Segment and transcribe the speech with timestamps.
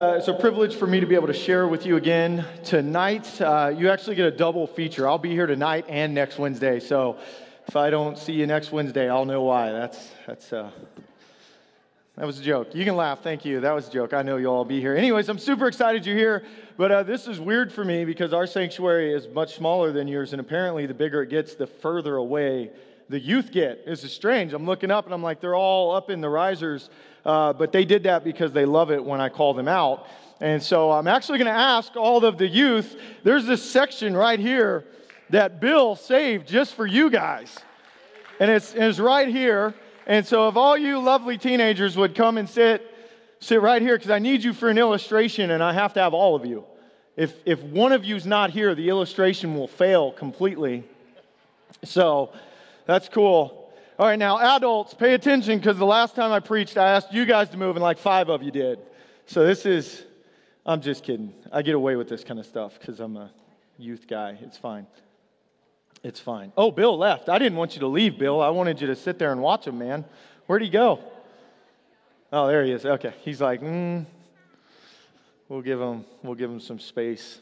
[0.00, 3.40] Uh, it's a privilege for me to be able to share with you again tonight.
[3.40, 5.08] Uh, you actually get a double feature.
[5.08, 6.78] I'll be here tonight and next Wednesday.
[6.78, 7.18] So
[7.66, 9.72] if I don't see you next Wednesday, I'll know why.
[9.72, 10.70] That's that's uh,
[12.14, 12.76] that was a joke.
[12.76, 13.24] You can laugh.
[13.24, 13.58] Thank you.
[13.58, 14.14] That was a joke.
[14.14, 14.94] I know you'll all be here.
[14.94, 16.44] Anyways, I'm super excited you're here.
[16.76, 20.32] But uh, this is weird for me because our sanctuary is much smaller than yours,
[20.32, 22.70] and apparently, the bigger it gets, the further away
[23.08, 23.86] the youth get.
[23.86, 24.52] This is strange.
[24.52, 26.90] I'm looking up and I'm like, they're all up in the risers
[27.28, 30.06] uh, but they did that because they love it when I call them out.
[30.40, 34.38] And so I'm actually going to ask all of the youth there's this section right
[34.38, 34.86] here
[35.28, 37.54] that Bill saved just for you guys.
[38.40, 39.74] And it's, it's right here.
[40.06, 42.82] And so if all you lovely teenagers would come and sit,
[43.40, 46.14] sit right here, because I need you for an illustration and I have to have
[46.14, 46.64] all of you.
[47.14, 50.84] If, if one of you's not here, the illustration will fail completely.
[51.84, 52.32] So
[52.88, 53.70] that's cool.
[53.98, 57.26] All right, now, adults, pay attention because the last time I preached, I asked you
[57.26, 58.78] guys to move, and like five of you did.
[59.26, 60.04] So this is,
[60.64, 61.34] I'm just kidding.
[61.52, 63.30] I get away with this kind of stuff because I'm a
[63.76, 64.38] youth guy.
[64.40, 64.86] It's fine.
[66.02, 66.50] It's fine.
[66.56, 67.28] Oh, Bill left.
[67.28, 68.40] I didn't want you to leave, Bill.
[68.40, 70.06] I wanted you to sit there and watch him, man.
[70.46, 71.00] Where'd he go?
[72.32, 72.86] Oh, there he is.
[72.86, 73.12] Okay.
[73.20, 74.06] He's like, mm,
[75.50, 77.40] we'll give him, we'll give him some space.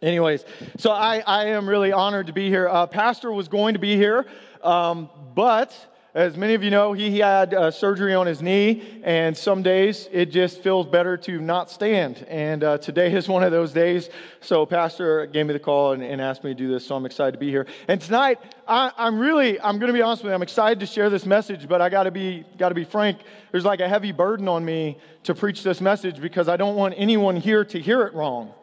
[0.00, 0.44] Anyways,
[0.76, 2.68] so I, I am really honored to be here.
[2.68, 4.26] Uh, Pastor was going to be here,
[4.62, 5.76] um, but
[6.14, 9.60] as many of you know, he he had uh, surgery on his knee, and some
[9.62, 12.24] days it just feels better to not stand.
[12.28, 14.08] And uh, today is one of those days.
[14.40, 17.04] So, Pastor gave me the call and, and, asked me to do this, so I'm
[17.04, 17.66] excited to be here.
[17.88, 18.38] And tonight,
[18.68, 21.26] I, am really, I'm going to be honest with you, I'm excited to share this
[21.26, 23.18] message, but I got to be, got to be frank.
[23.50, 26.94] There's like a heavy burden on me to preach this message because I don't want
[26.96, 28.54] anyone here to hear it wrong.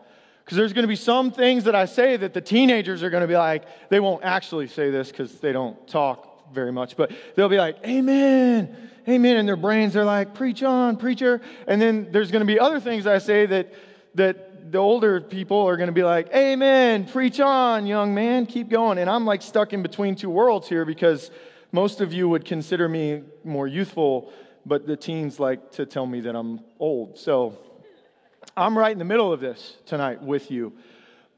[0.45, 3.21] Because there's going to be some things that I say that the teenagers are going
[3.21, 7.11] to be like, they won't actually say this because they don't talk very much, but
[7.35, 8.75] they'll be like, Amen,
[9.09, 9.37] Amen.
[9.37, 11.41] In their brains, they're like, Preach on, preacher.
[11.67, 13.73] And then there's going to be other things I say that,
[14.13, 18.69] that the older people are going to be like, Amen, preach on, young man, keep
[18.69, 18.99] going.
[18.99, 21.31] And I'm like stuck in between two worlds here because
[21.71, 24.31] most of you would consider me more youthful,
[24.63, 27.17] but the teens like to tell me that I'm old.
[27.17, 27.57] So,
[28.57, 30.73] I'm right in the middle of this tonight with you.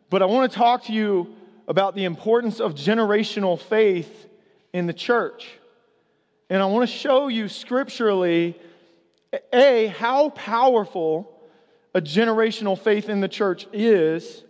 [0.10, 1.36] But I want to talk to you
[1.68, 4.28] about the importance of generational faith
[4.74, 5.50] in the church.
[6.50, 8.58] And I want to show you scripturally,
[9.52, 11.34] A, how powerful
[11.94, 14.44] a generational faith in the church is,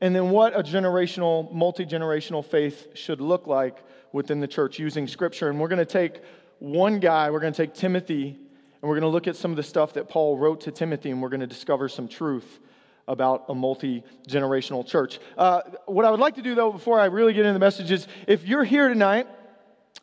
[0.00, 3.78] and then what a generational, multi generational faith should look like
[4.12, 5.48] within the church using scripture.
[5.48, 6.20] And we're going to take
[6.58, 8.38] one guy, we're going to take Timothy
[8.84, 11.10] and we're going to look at some of the stuff that Paul wrote to Timothy,
[11.10, 12.60] and we're going to discover some truth
[13.08, 15.20] about a multi generational church.
[15.38, 17.90] Uh, what I would like to do, though, before I really get into the message
[17.90, 19.26] is if you're here tonight,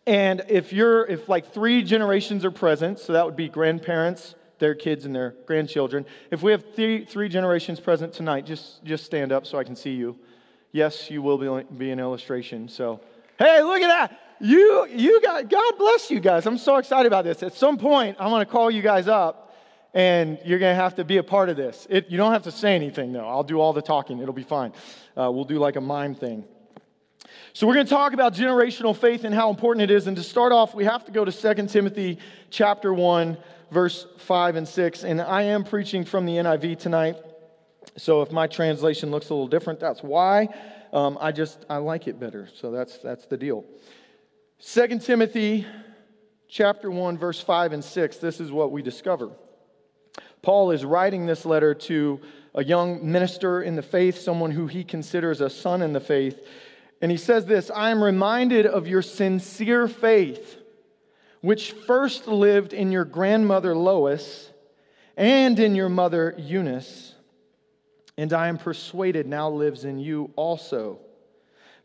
[0.08, 4.74] and if you're, if like three generations are present, so that would be grandparents, their
[4.74, 6.08] kids, and their grandchildren.
[6.32, 9.76] If we have three, three generations present tonight, just, just stand up so I can
[9.76, 10.18] see you.
[10.72, 12.68] Yes, you will be, be an illustration.
[12.68, 13.00] So,
[13.38, 14.20] hey, look at that.
[14.42, 16.48] You, you got, God bless you guys.
[16.48, 17.44] I'm so excited about this.
[17.44, 19.56] At some point, I'm going to call you guys up
[19.94, 21.86] and you're going to have to be a part of this.
[21.92, 23.28] It, you don't have to say anything, though.
[23.28, 24.20] I'll do all the talking.
[24.20, 24.74] It'll be fine.
[25.16, 26.44] Uh, we'll do like a mime thing.
[27.54, 30.08] So we're going to talk about generational faith and how important it is.
[30.08, 32.18] And to start off, we have to go to 2 Timothy
[32.50, 33.38] chapter 1,
[33.70, 35.04] verse 5 and 6.
[35.04, 37.18] And I am preaching from the NIV tonight.
[37.96, 40.50] So if my translation looks a little different, that's why.
[40.94, 42.50] Um, I just, I like it better.
[42.56, 43.66] So that's, that's the deal.
[44.64, 45.66] 2 Timothy
[46.48, 49.32] chapter 1 verse 5 and 6 this is what we discover.
[50.44, 52.22] Paul is writing this letter to
[52.54, 56.40] a young minister in the faith, someone who he considers a son in the faith.
[57.02, 60.58] And he says this, I am reminded of your sincere faith
[61.42, 64.52] which first lived in your grandmother Lois
[65.18, 67.16] and in your mother Eunice,
[68.16, 71.00] and I am persuaded now lives in you also.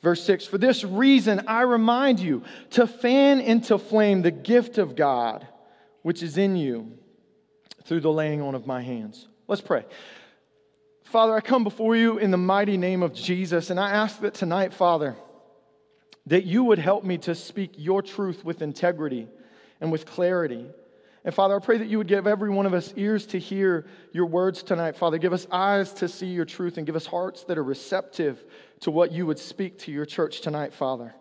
[0.02, 4.96] Verse 6 For this reason I remind you to fan into flame the gift of
[4.96, 5.46] God
[6.06, 6.92] which is in you
[7.82, 9.26] through the laying on of my hands.
[9.48, 9.84] Let's pray.
[11.02, 14.34] Father, I come before you in the mighty name of Jesus, and I ask that
[14.34, 15.16] tonight, Father,
[16.26, 19.26] that you would help me to speak your truth with integrity
[19.80, 20.66] and with clarity.
[21.26, 23.84] And Father, I pray that you would give every one of us ears to hear
[24.12, 24.96] your words tonight.
[24.96, 28.44] Father, give us eyes to see your truth and give us hearts that are receptive
[28.82, 31.12] to what you would speak to your church tonight, Father.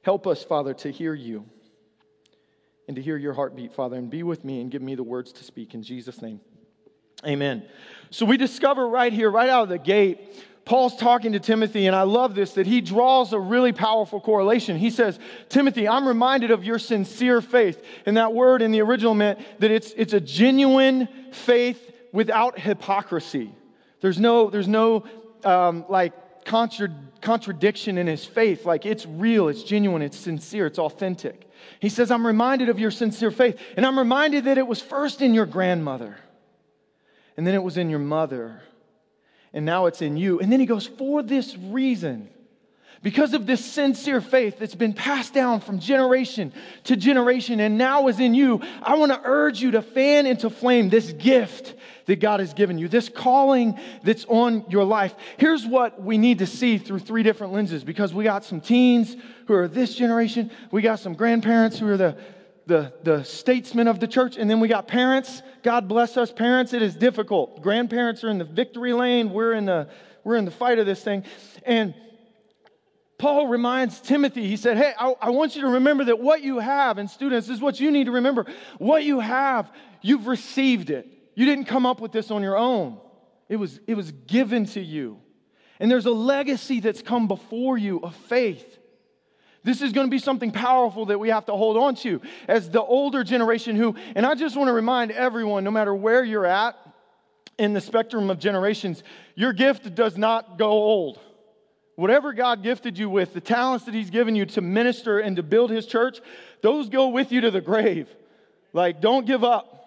[0.00, 1.44] Help us, Father, to hear you
[2.86, 5.30] and to hear your heartbeat, Father, and be with me and give me the words
[5.32, 6.40] to speak in Jesus' name.
[7.26, 7.66] Amen.
[8.08, 11.96] So we discover right here, right out of the gate, Paul's talking to Timothy, and
[11.96, 14.76] I love this that he draws a really powerful correlation.
[14.76, 15.18] He says,
[15.48, 17.82] Timothy, I'm reminded of your sincere faith.
[18.04, 23.50] And that word in the original meant that it's, it's a genuine faith without hypocrisy.
[24.02, 25.04] There's no, there's no
[25.42, 28.66] um, like contra- contradiction in his faith.
[28.66, 31.50] Like it's real, it's genuine, it's sincere, it's authentic.
[31.80, 35.22] He says, I'm reminded of your sincere faith, and I'm reminded that it was first
[35.22, 36.18] in your grandmother,
[37.38, 38.60] and then it was in your mother,
[39.52, 40.40] and now it's in you.
[40.40, 42.28] And then he goes, For this reason,
[43.02, 46.52] because of this sincere faith that's been passed down from generation
[46.84, 50.50] to generation and now is in you, I want to urge you to fan into
[50.50, 51.74] flame this gift
[52.06, 55.14] that God has given you, this calling that's on your life.
[55.36, 59.16] Here's what we need to see through three different lenses because we got some teens
[59.46, 62.16] who are this generation, we got some grandparents who are the,
[62.68, 65.42] the, the statesmen of the church, and then we got parents.
[65.62, 66.74] God bless us, parents.
[66.74, 67.62] It is difficult.
[67.62, 69.88] Grandparents are in the victory lane, we're in the,
[70.22, 71.24] we're in the fight of this thing.
[71.64, 71.94] And
[73.16, 76.58] Paul reminds Timothy, he said, Hey, I, I, want you to remember that what you
[76.60, 78.46] have, and students, is what you need to remember.
[78.76, 79.72] What you have,
[80.02, 81.08] you've received it.
[81.34, 83.00] You didn't come up with this on your own,
[83.48, 85.18] it was, it was given to you.
[85.80, 88.77] And there's a legacy that's come before you of faith.
[89.64, 92.70] This is going to be something powerful that we have to hold on to as
[92.70, 96.46] the older generation who, and I just want to remind everyone, no matter where you're
[96.46, 96.76] at
[97.58, 99.02] in the spectrum of generations,
[99.34, 101.18] your gift does not go old.
[101.96, 105.42] Whatever God gifted you with, the talents that He's given you to minister and to
[105.42, 106.20] build His church,
[106.62, 108.08] those go with you to the grave.
[108.72, 109.77] Like, don't give up.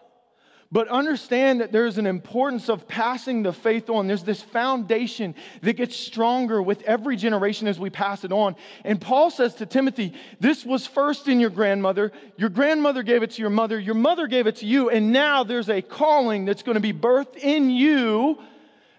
[0.74, 4.08] But understand that there's an importance of passing the faith on.
[4.08, 8.56] There's this foundation that gets stronger with every generation as we pass it on.
[8.86, 12.14] And Paul says to Timothy, This was first in your grandmother.
[12.38, 13.78] Your grandmother gave it to your mother.
[13.78, 14.90] Your mother gave it to you.
[14.90, 18.40] And now there's a calling that's going to be birthed in you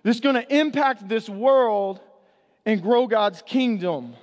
[0.03, 2.01] that's going to impact this world
[2.67, 4.15] and grow God's kingdom.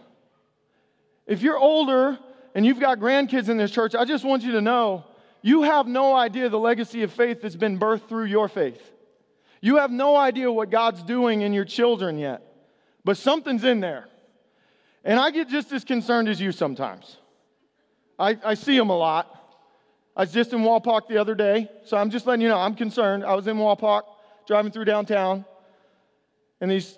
[1.26, 2.20] If you're older
[2.54, 5.06] and you've got grandkids in this church, I just want you to know
[5.42, 8.82] you have no idea the legacy of faith that's been birthed through your faith.
[9.62, 12.42] You have no idea what God's doing in your children yet,
[13.04, 14.08] but something's in there.
[15.04, 17.18] And I get just as concerned as you sometimes.
[18.18, 19.36] I, I see them a lot.
[20.16, 22.76] I was just in Wapak the other day, so I'm just letting you know I'm
[22.76, 23.24] concerned.
[23.24, 24.04] I was in Wapak
[24.46, 25.46] driving through downtown,
[26.60, 26.98] and these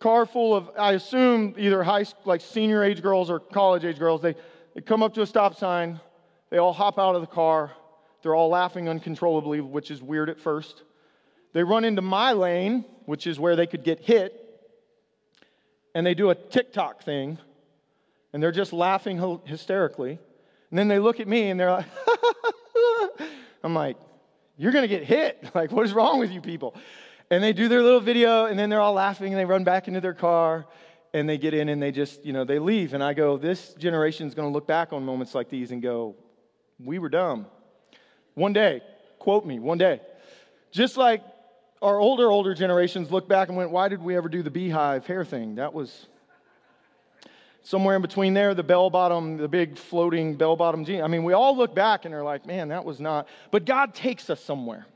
[0.00, 4.22] car full of, I assume, either high, like senior age girls or college age girls.
[4.22, 4.34] They,
[4.74, 6.00] they come up to a stop sign.
[6.50, 7.70] They all hop out of the car.
[8.22, 10.82] They're all laughing uncontrollably, which is weird at first.
[11.52, 14.38] They run into my lane, which is where they could get hit.
[15.94, 17.38] And they do a TikTok thing.
[18.32, 20.18] And they're just laughing hysterically.
[20.70, 21.86] And then they look at me and they're like,
[23.64, 23.98] I'm like,
[24.56, 25.38] you're to get hit.
[25.54, 26.74] Like, what is wrong with you people?
[27.30, 29.88] And they do their little video, and then they're all laughing, and they run back
[29.88, 30.66] into their car,
[31.14, 32.94] and they get in, and they just, you know, they leave.
[32.94, 36.14] And I go, this generation is to look back on moments like these and go,
[36.78, 37.46] we were dumb.
[38.34, 38.80] One day,
[39.18, 40.00] quote me, one day.
[40.70, 41.22] Just like
[41.82, 45.06] our older, older generations look back and went, why did we ever do the beehive
[45.06, 45.56] hair thing?
[45.56, 46.06] That was
[47.62, 51.02] somewhere in between there, the bell bottom, the big floating bell bottom jean.
[51.02, 53.28] I mean, we all look back and are like, man, that was not.
[53.50, 54.86] But God takes us somewhere.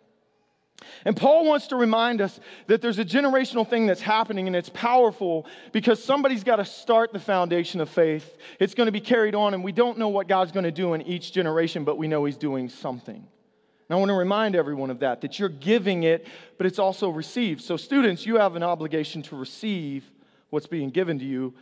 [1.05, 4.69] And Paul wants to remind us that there's a generational thing that's happening and it's
[4.69, 8.37] powerful because somebody's got to start the foundation of faith.
[8.61, 10.95] It's going to be carried on, and we don't know what God's going to do
[10.95, 13.17] in each generation, but we know He's doing something.
[13.17, 16.27] And I want to remind everyone of that, that you're giving it,
[16.59, 17.63] but it's also received.
[17.63, 20.05] So, students, you have an obligation to receive
[20.51, 21.55] what's being given to you.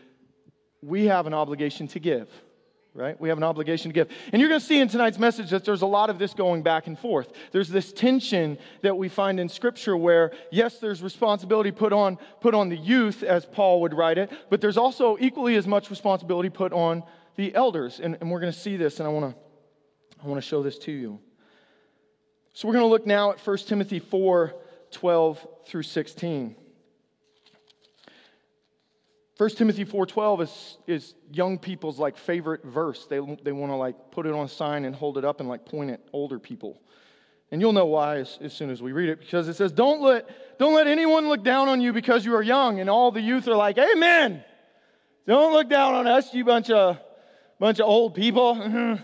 [0.83, 2.29] We have an obligation to give
[2.95, 3.21] right?
[3.21, 4.09] We have an obligation to give.
[4.33, 6.63] And you're going to see in tonight's message that there's a lot of this going
[6.63, 7.33] back and forth.
[7.51, 12.55] There's this tension that we find in Scripture where, yes, there's responsibility put on, put
[12.55, 16.51] on the youth, as Paul would write it, but there's also equally as much responsibility
[16.51, 17.03] put on
[17.35, 17.99] the elders.
[17.99, 19.45] And, and we're going to see this, and I want to
[20.23, 21.19] I want to show this to you.
[22.55, 24.55] So we're going to look now at 1 Timothy 4
[24.91, 26.57] 12 through 16.
[29.37, 33.07] 1 Timothy 4.12 is, is young people's like favorite verse.
[33.07, 35.49] They, they want to like put it on a sign and hold it up and
[35.49, 36.81] like point at older people.
[37.51, 40.01] And you'll know why as, as soon as we read it, because it says, don't
[40.01, 42.79] let, don't let anyone look down on you because you are young.
[42.79, 44.45] And all the youth are like, Amen.
[45.27, 46.99] Don't look down on us, you bunch of,
[47.59, 48.55] bunch of old people.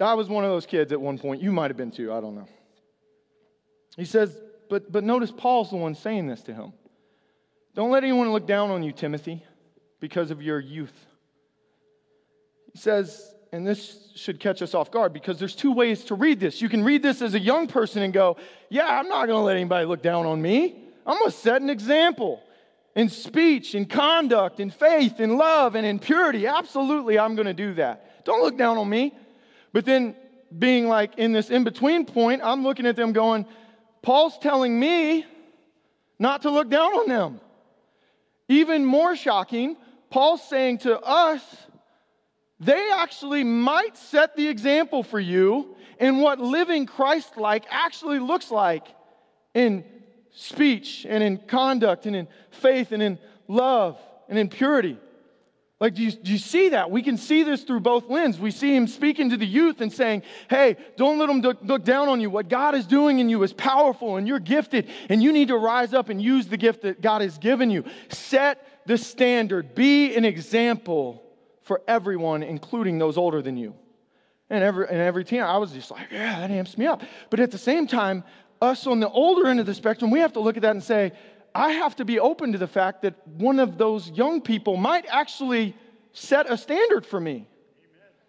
[0.00, 1.42] I was one of those kids at one point.
[1.42, 2.12] You might have been too.
[2.12, 2.48] I don't know.
[3.96, 4.34] He says,
[4.70, 6.72] but, but notice Paul's the one saying this to him.
[7.74, 9.44] Don't let anyone look down on you, Timothy,
[10.00, 10.94] because of your youth.
[12.72, 16.38] He says, and this should catch us off guard because there's two ways to read
[16.40, 16.62] this.
[16.62, 18.36] You can read this as a young person and go,
[18.68, 20.84] Yeah, I'm not going to let anybody look down on me.
[21.06, 22.42] I'm going to set an example
[22.94, 26.46] in speech, in conduct, in faith, in love, and in purity.
[26.46, 28.24] Absolutely, I'm going to do that.
[28.24, 29.16] Don't look down on me.
[29.72, 30.14] But then
[30.56, 33.46] being like in this in between point, I'm looking at them going,
[34.02, 35.24] Paul's telling me
[36.18, 37.40] not to look down on them.
[38.48, 39.76] Even more shocking,
[40.10, 41.42] Paul's saying to us,
[42.58, 48.50] they actually might set the example for you in what living Christ like actually looks
[48.50, 48.86] like
[49.54, 49.84] in
[50.32, 54.98] speech and in conduct and in faith and in love and in purity.
[55.80, 56.90] Like, do you, do you see that?
[56.90, 58.38] We can see this through both lenses.
[58.38, 62.08] We see him speaking to the youth and saying, Hey, don't let them look down
[62.08, 62.28] on you.
[62.28, 65.56] What God is doing in you is powerful and you're gifted and you need to
[65.56, 67.84] rise up and use the gift that God has given you.
[68.10, 71.22] Set the standard, be an example
[71.62, 73.74] for everyone, including those older than you.
[74.50, 77.02] And every, and every teen, I was just like, Yeah, that amps me up.
[77.30, 78.22] But at the same time,
[78.60, 80.84] us on the older end of the spectrum, we have to look at that and
[80.84, 81.12] say,
[81.54, 85.06] I have to be open to the fact that one of those young people might
[85.08, 85.74] actually
[86.12, 87.46] set a standard for me.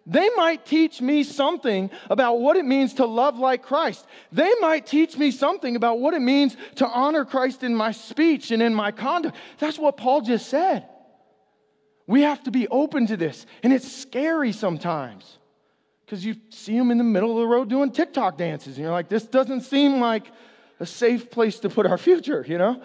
[0.04, 4.04] They might teach me something about what it means to love like Christ.
[4.32, 8.50] They might teach me something about what it means to honor Christ in my speech
[8.50, 9.36] and in my conduct.
[9.58, 10.88] That's what Paul just said.
[12.08, 13.46] We have to be open to this.
[13.62, 15.38] And it's scary sometimes
[16.04, 18.76] because you see them in the middle of the road doing TikTok dances.
[18.76, 20.26] And you're like, this doesn't seem like
[20.80, 22.82] a safe place to put our future, you know?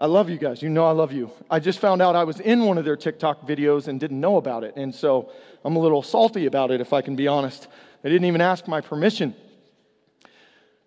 [0.00, 0.62] I love you guys.
[0.62, 1.30] You know I love you.
[1.50, 4.38] I just found out I was in one of their TikTok videos and didn't know
[4.38, 4.74] about it.
[4.76, 5.30] And so
[5.62, 7.68] I'm a little salty about it, if I can be honest.
[8.00, 9.34] They didn't even ask my permission.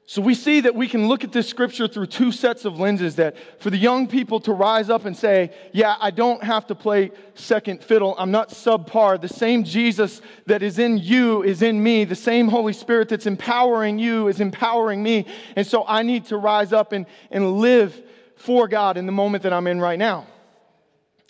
[0.05, 3.15] So we see that we can look at this scripture through two sets of lenses
[3.17, 6.75] that for the young people to rise up and say, Yeah, I don't have to
[6.75, 8.15] play second fiddle.
[8.17, 9.22] I'm not subpar.
[9.22, 12.03] The same Jesus that is in you is in me.
[12.03, 15.27] The same Holy Spirit that's empowering you is empowering me.
[15.55, 18.01] And so I need to rise up and, and live
[18.44, 20.28] for God in the moment that I'm in right now.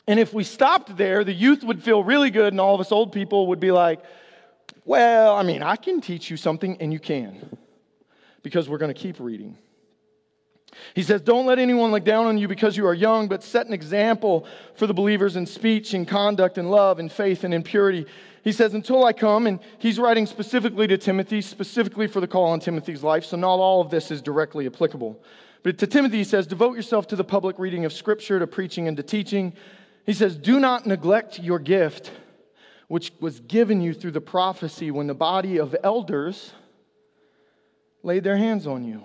[0.07, 2.91] And if we stopped there, the youth would feel really good, and all of us
[2.91, 4.03] old people would be like,
[4.83, 7.55] well, I mean, I can teach you something, and you can,
[8.41, 9.57] because we're going to keep reading.
[10.95, 13.67] He says, Don't let anyone look down on you because you are young, but set
[13.67, 17.61] an example for the believers in speech and conduct and love and faith and in
[17.61, 18.07] purity.
[18.43, 22.47] He says, Until I come, and he's writing specifically to Timothy, specifically for the call
[22.47, 25.21] on Timothy's life, so not all of this is directly applicable.
[25.63, 28.87] But to Timothy, he says, Devote yourself to the public reading of Scripture, to preaching
[28.87, 29.53] and to teaching.
[30.05, 32.11] He says, Do not neglect your gift,
[32.89, 36.51] which was given you through the prophecy when the body of elders
[38.03, 39.01] laid their hands on you.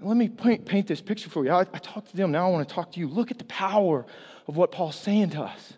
[0.00, 1.52] let me paint, paint, this picture for you.
[1.52, 3.06] I, I talked to them, now I want to talk to you.
[3.06, 4.04] Look at the power
[4.48, 5.74] of what Paul's saying to us.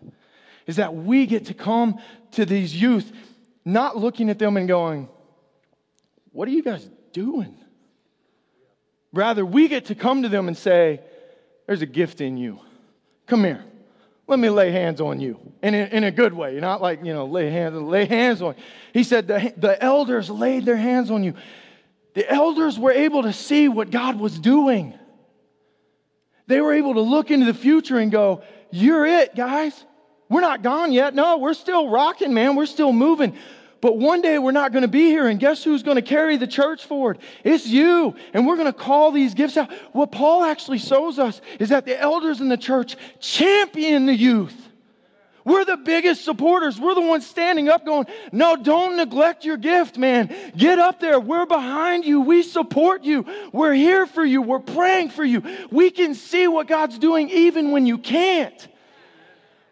[0.67, 2.01] Is that we get to come
[2.33, 3.13] to these youth,
[3.67, 5.11] not looking at them and going,
[6.33, 7.55] What are you guys doing?
[9.13, 11.01] Rather, we get to come to them and say,
[11.67, 12.61] There's a gift in you.
[13.27, 13.65] Come here.
[14.27, 15.41] Let me lay hands on you.
[15.61, 18.55] In, in a good way, not like, you know, lay hands, lay hands on.
[18.95, 21.35] He said, the, the elders laid their hands on you.
[22.15, 24.95] The elders were able to see what God was doing.
[26.47, 29.85] They were able to look into the future and go, You're it, guys.
[30.29, 31.13] We're not gone yet.
[31.13, 32.55] No, we're still rocking, man.
[32.55, 33.37] We're still moving.
[33.81, 36.37] But one day we're not going to be here, and guess who's going to carry
[36.37, 37.19] the church forward?
[37.45, 38.15] It's you.
[38.35, 39.73] And we're going to call these gifts out.
[39.93, 44.69] What Paul actually shows us is that the elders in the church champion the youth.
[45.45, 46.79] We're the biggest supporters.
[46.79, 50.35] We're the ones standing up going, No, don't neglect your gift, man.
[50.55, 51.19] Get up there.
[51.19, 52.21] We're behind you.
[52.21, 53.25] We support you.
[53.51, 54.43] We're here for you.
[54.43, 55.43] We're praying for you.
[55.71, 58.69] We can see what God's doing even when you can't.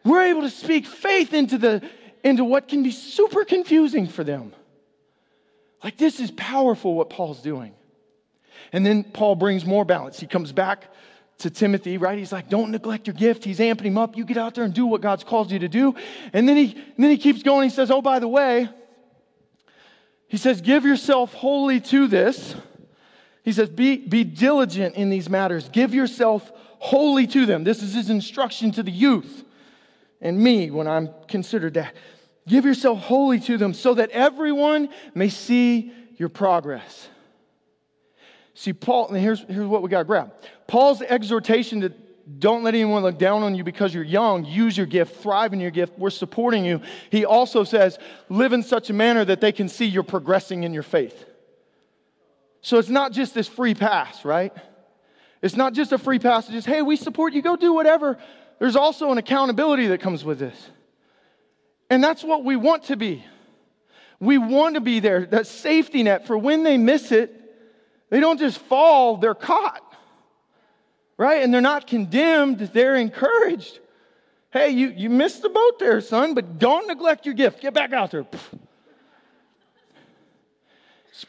[0.05, 1.83] We're able to speak faith into the
[2.25, 4.53] into what can be super confusing for them.
[5.83, 7.75] Like, this is powerful what Paul's doing.
[8.73, 10.19] And then Paul brings more balance.
[10.19, 10.93] He comes back
[11.39, 12.19] to Timothy, right?
[12.19, 13.45] He's like, don't neglect your gift.
[13.45, 14.17] He's amping him up.
[14.17, 15.95] You get out there and do what God's called you to do.
[16.33, 17.69] And then he, and then he keeps going.
[17.69, 18.69] He says, oh, by the way,
[20.27, 22.57] he says, give yourself wholly to this.
[23.45, 25.69] He says, be, be diligent in these matters.
[25.69, 27.65] Give yourself wholly to them.
[27.65, 29.45] This is his instruction to the youth
[30.21, 31.95] and me when I'm considered that.
[32.47, 37.09] Give yourself wholly to them so that everyone may see your progress.
[38.55, 40.33] See, Paul, and here's, here's what we got to grab
[40.67, 41.93] Paul's exhortation to
[42.39, 44.45] don't let anyone look down on you because you're young.
[44.45, 45.99] Use your gift, thrive in your gift.
[45.99, 46.83] We're supporting you.
[47.11, 47.99] He also says,
[48.29, 51.25] live in such a manner that they can see you're progressing in your faith.
[52.61, 54.53] So it's not just this free pass, right?
[55.41, 58.19] It's not just a free pass just, hey, we support you, go do whatever
[58.59, 60.71] there's also an accountability that comes with this.
[61.91, 63.25] And that's what we want to be.
[64.21, 67.35] We want to be there, that safety net for when they miss it,
[68.11, 69.83] they don't just fall, they're caught.
[71.17, 71.43] Right?
[71.43, 73.81] And they're not condemned, they're encouraged.
[74.51, 77.61] Hey, you, you missed the boat there, son, but don't neglect your gift.
[77.61, 78.27] Get back out there.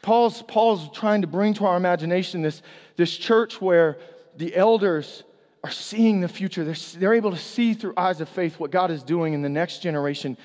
[0.02, 2.62] Paul's, Paul's trying to bring to our imagination this,
[2.96, 3.98] this church where
[4.36, 5.24] the elders
[5.62, 6.64] are seeing the future.
[6.64, 9.48] They're, they're able to see through eyes of faith what God is doing in the
[9.48, 10.36] next generation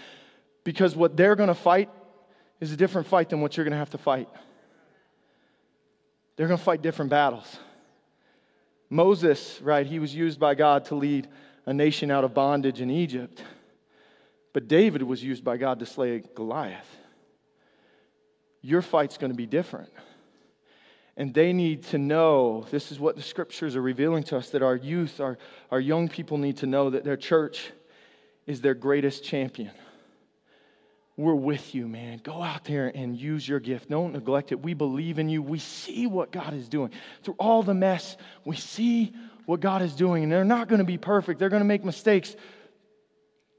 [0.64, 1.90] because what they're going to fight
[2.60, 4.28] is a different fight than what you're going to have to fight.
[6.36, 7.60] They're going to fight different battles.
[8.90, 11.28] Moses, right, he was used by God to lead
[11.66, 13.42] a nation out of bondage in Egypt.
[14.54, 16.88] But David was used by God to slay Goliath.
[18.62, 19.90] Your fight's going to be different.
[21.18, 24.62] And they need to know this is what the scriptures are revealing to us that
[24.62, 25.38] our youth, our,
[25.72, 27.72] our young people need to know that their church
[28.46, 29.72] is their greatest champion.
[31.18, 32.20] We're with you, man.
[32.22, 33.90] Go out there and use your gift.
[33.90, 34.62] Don't neglect it.
[34.62, 35.42] We believe in you.
[35.42, 36.92] We see what God is doing.
[37.24, 39.14] Through all the mess, we see
[39.46, 40.24] what God is doing.
[40.24, 42.36] And they're not going to be perfect, they're going to make mistakes.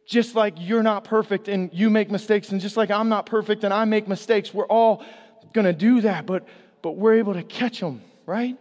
[0.06, 3.64] Just like you're not perfect and you make mistakes, and just like I'm not perfect
[3.64, 5.02] and I make mistakes, we're all
[5.52, 6.46] going to do that, but,
[6.86, 8.56] but we're able to catch them, right?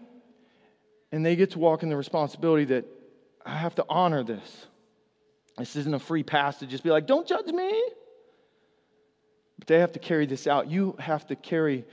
[1.11, 2.85] And they get to walk in the responsibility that
[3.45, 4.65] I have to honor this.
[5.59, 7.83] This isn't a free pass to just be like, don't judge me.
[9.59, 10.71] But they have to carry this out.
[10.71, 11.85] You have to carry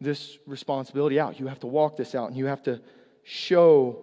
[0.00, 1.38] this responsibility out.
[1.38, 2.80] You have to walk this out, and you have to
[3.22, 3.98] show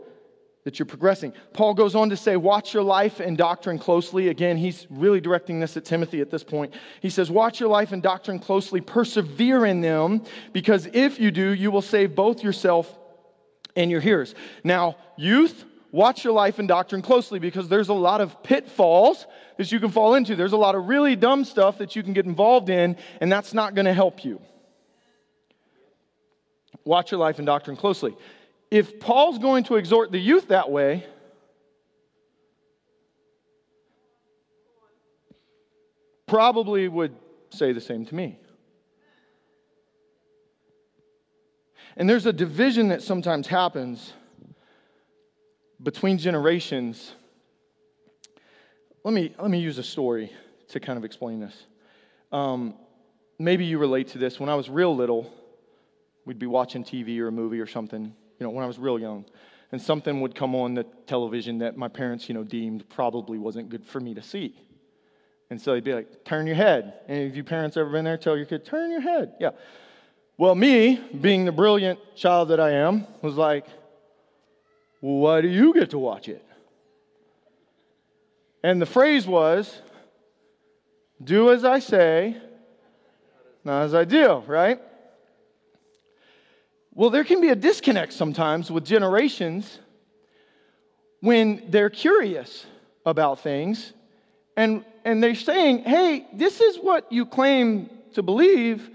[0.63, 1.33] that you're progressing.
[1.51, 4.29] Paul goes on to say, Watch your life and doctrine closely.
[4.29, 6.73] Again, he's really directing this at Timothy at this point.
[7.01, 11.49] He says, Watch your life and doctrine closely, persevere in them, because if you do,
[11.53, 12.97] you will save both yourself
[13.75, 14.35] and your hearers.
[14.63, 19.25] Now, youth, watch your life and doctrine closely because there's a lot of pitfalls
[19.57, 20.35] that you can fall into.
[20.35, 23.53] There's a lot of really dumb stuff that you can get involved in, and that's
[23.53, 24.41] not going to help you.
[26.85, 28.15] Watch your life and doctrine closely.
[28.73, 31.05] If Paul's going to exhort the youth that way,
[36.25, 37.15] probably would
[37.51, 38.39] say the same to me.
[41.95, 44.11] And there's a division that sometimes happens
[45.83, 47.13] between generations
[49.03, 50.31] let me, let me use a story
[50.69, 51.65] to kind of explain this.
[52.31, 52.73] Um,
[53.37, 54.39] maybe you relate to this.
[54.39, 55.31] When I was real little,
[56.25, 58.99] we'd be watching TV or a movie or something, you know, when I was real
[58.99, 59.25] young,
[59.71, 63.69] and something would come on the television that my parents, you know, deemed probably wasn't
[63.69, 64.55] good for me to see.
[65.49, 66.93] And so they'd be like, turn your head.
[67.07, 68.17] Any of you parents ever been there?
[68.17, 69.33] Tell your kid, turn your head.
[69.39, 69.51] Yeah.
[70.37, 73.65] Well, me, being the brilliant child that I am, was like,
[75.01, 76.43] well, why do you get to watch it?
[78.63, 79.81] And the phrase was,
[81.23, 82.37] do as I say,
[83.63, 84.79] not as I do, right?
[86.95, 89.79] Well, there can be a disconnect sometimes with generations
[91.21, 92.67] when they're curious
[93.03, 93.93] about things
[94.55, 98.87] and, and they're saying, hey, this is what you claim to believe,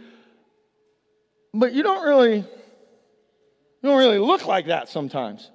[1.52, 2.44] but you don't really, you
[3.82, 5.50] don't really look like that sometimes.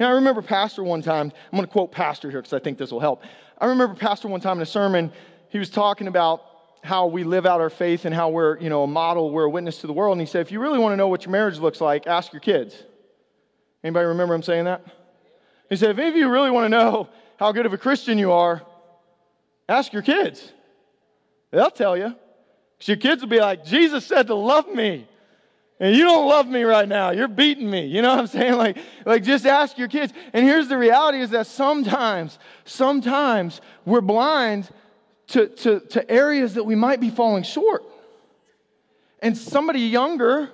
[0.00, 2.76] And I remember Pastor one time, I'm going to quote Pastor here because I think
[2.76, 3.22] this will help.
[3.58, 5.12] I remember Pastor one time in a sermon,
[5.48, 6.42] he was talking about
[6.84, 9.50] how we live out our faith and how we're, you know, a model, we're a
[9.50, 10.12] witness to the world.
[10.12, 12.30] And he said, if you really want to know what your marriage looks like, ask
[12.30, 12.76] your kids.
[13.82, 14.84] Anybody remember him saying that?
[15.70, 18.18] He said, if any of you really want to know how good of a Christian
[18.18, 18.62] you are,
[19.66, 20.52] ask your kids.
[21.50, 22.14] They'll tell you.
[22.76, 25.08] Because your kids will be like, Jesus said to love me.
[25.80, 27.12] And you don't love me right now.
[27.12, 27.86] You're beating me.
[27.86, 28.54] You know what I'm saying?
[28.58, 30.12] Like, like just ask your kids.
[30.34, 34.68] And here's the reality is that sometimes, sometimes we're blind
[35.28, 37.82] to, to, to areas that we might be falling short.
[39.20, 40.50] And somebody younger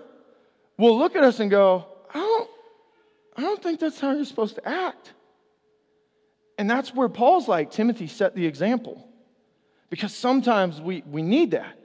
[0.79, 2.51] will look at us and go, I don't,
[3.37, 5.13] I don't think that's how you're supposed to act.
[6.59, 9.07] And that's where Paul's like, Timothy set the example.
[9.89, 11.79] Because sometimes we, we need that.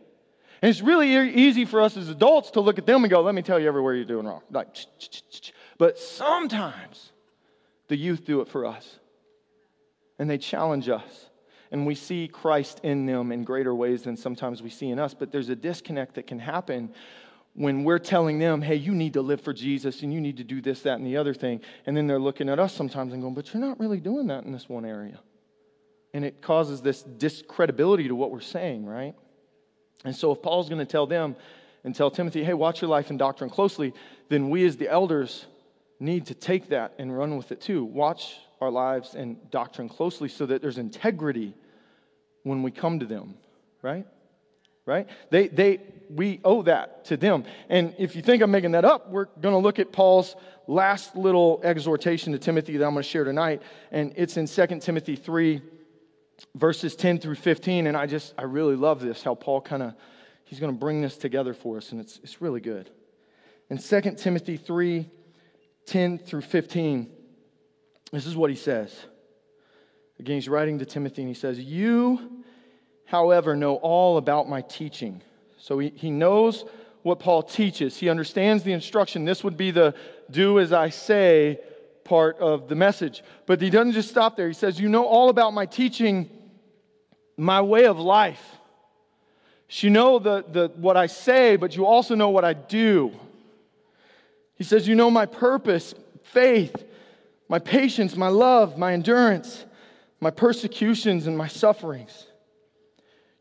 [0.62, 3.36] And it's really easy for us as adults to look at them and go, let
[3.36, 4.42] me tell you everywhere you're doing wrong.
[4.52, 4.68] Like,
[5.78, 7.12] but sometimes
[7.88, 9.00] the youth do it for us.
[10.18, 11.30] And they challenge us.
[11.76, 15.14] And we see Christ in them in greater ways than sometimes we see in us.
[15.14, 16.94] But there's a disconnect that can happen
[17.54, 20.46] when we're telling them, hey, you need to live for Jesus and you need to
[20.46, 21.60] do this, that, and the other thing.
[21.86, 24.46] And then they're looking at us sometimes and going, but you're not really doing that
[24.46, 25.20] in this one area.
[26.14, 29.14] And it causes this discredibility to what we're saying, right?
[30.06, 31.36] And so, if Paul's going to tell them
[31.84, 33.94] and tell Timothy, hey, watch your life and doctrine closely,
[34.30, 35.46] then we as the elders
[36.00, 37.84] need to take that and run with it too.
[37.84, 41.54] Watch our lives and doctrine closely so that there's integrity
[42.46, 43.34] when we come to them,
[43.82, 44.06] right?
[44.86, 45.10] Right?
[45.32, 45.80] They, they,
[46.12, 47.44] we owe that to them.
[47.70, 50.36] And if you think I'm making that up, we're going to look at Paul's
[50.68, 53.64] last little exhortation to Timothy that I'm going to share tonight.
[53.92, 55.60] And it's in 2 Timothy 3,
[56.54, 57.88] verses 10 through 15.
[57.88, 59.96] And I just, I really love this, how Paul kind of,
[60.44, 62.92] he's going to bring this together for us, and it's, it's really good.
[63.72, 65.10] In 2 Timothy 3
[65.88, 67.10] 10 through 15,
[68.12, 68.96] this is what he says.
[70.20, 72.44] Again, he's writing to Timothy and he says, You,
[73.06, 75.22] however, know all about my teaching.
[75.58, 76.66] So he, he knows
[77.02, 79.26] what Paul teaches, he understands the instruction.
[79.26, 79.94] This would be the
[80.32, 81.60] do as I say
[82.04, 83.24] part of the message.
[83.46, 84.48] But he doesn't just stop there.
[84.48, 86.30] He says, You know all about my teaching,
[87.38, 88.44] my way of life.
[89.70, 93.12] You know the, the, what I say, but you also know what I do.
[94.56, 96.86] He says, You know my purpose, faith,
[97.50, 99.66] my patience, my love, my endurance,
[100.20, 102.28] my persecutions, and my sufferings.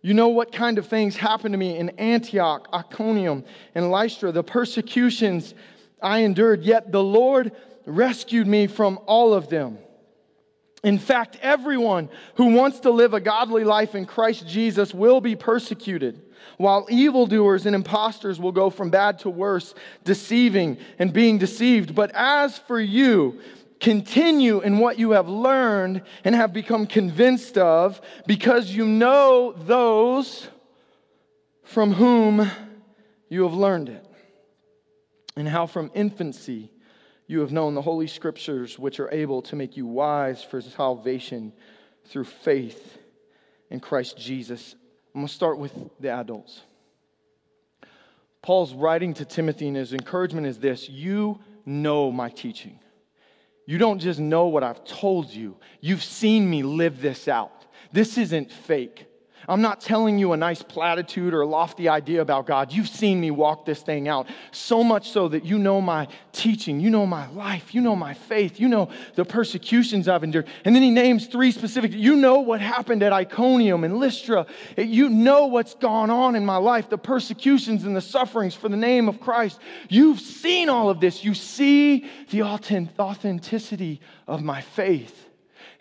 [0.02, 4.42] You know what kind of things happened to me in Antioch, Iconium, and Lystra, the
[4.42, 5.54] persecutions
[6.02, 7.52] I endured, yet the Lord
[7.86, 9.78] rescued me from all of them.
[10.82, 15.34] In fact, everyone who wants to live a godly life in Christ Jesus will be
[15.34, 16.20] persecuted,
[16.58, 21.94] while evildoers and impostors will go from bad to worse, deceiving and being deceived.
[21.94, 23.40] But as for you,
[23.80, 30.48] continue in what you have learned and have become convinced of, because you know those
[31.62, 32.50] from whom
[33.28, 34.06] you have learned it,
[35.36, 36.70] and how from infancy
[37.26, 41.52] you have known the Holy Scriptures, which are able to make you wise for salvation
[42.06, 42.98] through faith
[43.70, 44.74] in Christ Jesus.
[45.14, 46.60] I'm going to start with the adults.
[48.42, 52.78] Paul's writing to Timothy, and his encouragement is this You know my teaching.
[53.66, 57.64] You don't just know what I've told you, you've seen me live this out.
[57.92, 59.06] This isn't fake.
[59.48, 62.72] I'm not telling you a nice platitude or a lofty idea about God.
[62.72, 64.26] You've seen me walk this thing out.
[64.52, 68.14] So much so that you know my teaching, you know my life, you know my
[68.14, 70.46] faith, you know the persecutions I've endured.
[70.64, 71.92] And then he names three specific.
[71.92, 74.46] You know what happened at Iconium and Lystra.
[74.76, 78.76] You know what's gone on in my life, the persecutions and the sufferings for the
[78.76, 79.60] name of Christ.
[79.88, 81.24] You've seen all of this.
[81.24, 85.28] You see the authenticity of my faith.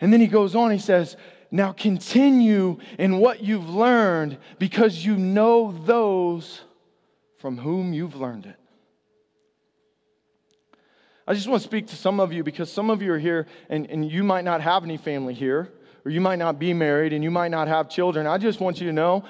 [0.00, 1.16] And then he goes on, he says,
[1.54, 6.60] now continue in what you've learned because you know those
[7.38, 8.56] from whom you've learned it.
[11.28, 13.46] I just want to speak to some of you because some of you are here
[13.70, 15.72] and, and you might not have any family here,
[16.04, 18.26] or you might not be married and you might not have children.
[18.26, 19.24] I just want you to know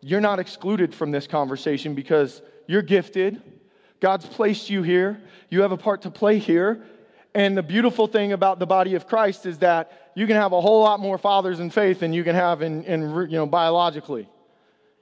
[0.00, 3.40] you're not excluded from this conversation because you're gifted.
[4.00, 5.22] God's placed you here.
[5.50, 6.82] You have a part to play here.
[7.32, 10.60] And the beautiful thing about the body of Christ is that you can have a
[10.60, 14.28] whole lot more fathers in faith than you can have in, in you know, biologically.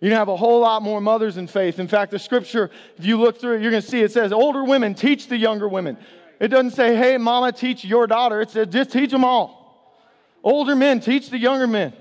[0.00, 1.78] You can have a whole lot more mothers in faith.
[1.78, 4.32] In fact, the scripture, if you look through it, you're going to see it says,
[4.32, 5.96] older women teach the younger women.
[6.40, 8.40] It doesn't say, hey, mama, teach your daughter.
[8.40, 9.98] It says, just teach them all.
[10.44, 11.92] Older men teach the younger men.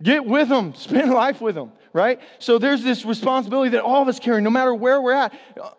[0.00, 2.20] Get with them, spend life with them right?
[2.38, 5.34] So there's this responsibility that all of us carry, no matter where we're at,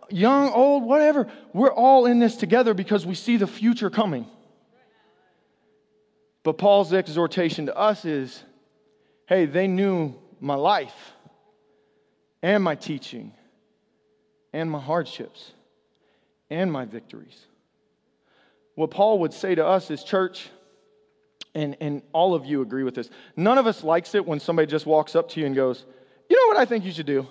[0.09, 1.27] young, old, whatever.
[1.53, 4.27] We're all in this together because we see the future coming.
[6.43, 8.43] But Paul's exhortation to us is
[9.27, 11.13] hey, they knew my life
[12.41, 13.31] and my teaching
[14.51, 15.53] and my hardships
[16.49, 17.45] and my victories.
[18.75, 20.49] What Paul would say to us is, church,
[21.55, 23.09] and, and all of you agree with this.
[23.35, 25.85] None of us likes it when somebody just walks up to you and goes,
[26.29, 27.27] you know what I think you should do?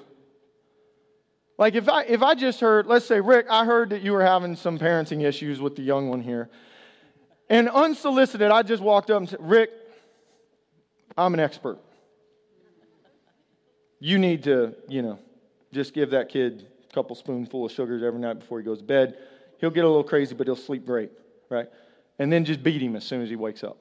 [1.58, 4.24] Like if I if I just heard, let's say, Rick, I heard that you were
[4.24, 6.48] having some parenting issues with the young one here.
[7.48, 9.70] And unsolicited, I just walked up and said, Rick,
[11.16, 11.78] I'm an expert.
[14.00, 15.18] You need to, you know,
[15.72, 18.84] just give that kid a couple spoonful of sugars every night before he goes to
[18.84, 19.16] bed.
[19.58, 21.10] He'll get a little crazy, but he'll sleep great,
[21.48, 21.68] right?
[22.18, 23.78] And then just beat him as soon as he wakes up.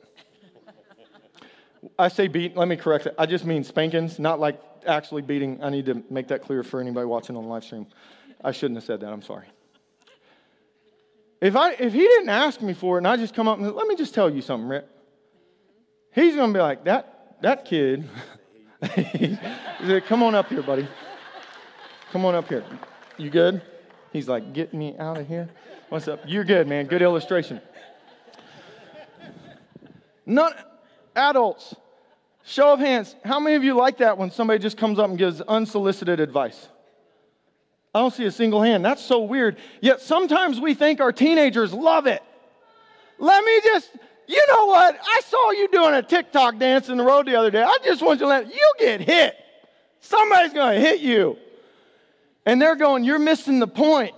[1.98, 3.16] I say beat, let me correct it.
[3.18, 5.64] I just mean spankings, not like actually beating.
[5.64, 7.88] I need to make that clear for anybody watching on live stream.
[8.44, 9.12] I shouldn't have said that.
[9.12, 9.48] I'm sorry.
[11.42, 13.72] If, I, if he didn't ask me for it and I just come up and
[13.74, 14.86] let me just tell you something, Rick.
[16.14, 18.08] He's going to be like, that, that kid.
[20.08, 20.88] come on up here, buddy.
[22.12, 22.64] Come on up here.
[23.18, 23.62] You good?
[24.14, 25.50] He's like, get me out of here.
[25.90, 26.22] What's up?
[26.28, 26.86] You're good, man.
[26.86, 27.60] Good illustration.
[30.26, 30.54] None,
[31.16, 31.74] adults,
[32.44, 33.16] Show of hands.
[33.24, 36.68] How many of you like that when somebody just comes up and gives unsolicited advice?
[37.94, 38.86] I don't see a single hand.
[38.86, 39.58] That's so weird.
[39.82, 42.24] Yet sometimes we think our teenagers love it.
[43.20, 43.92] Let me just,
[44.28, 44.98] you know what?
[45.02, 47.62] I saw you doing a TikTok dance in the road the other day.
[47.62, 49.36] I just want you to let, you get hit.
[50.00, 51.38] Somebody's going to hit you.
[52.46, 54.16] And they're going, you're missing the point.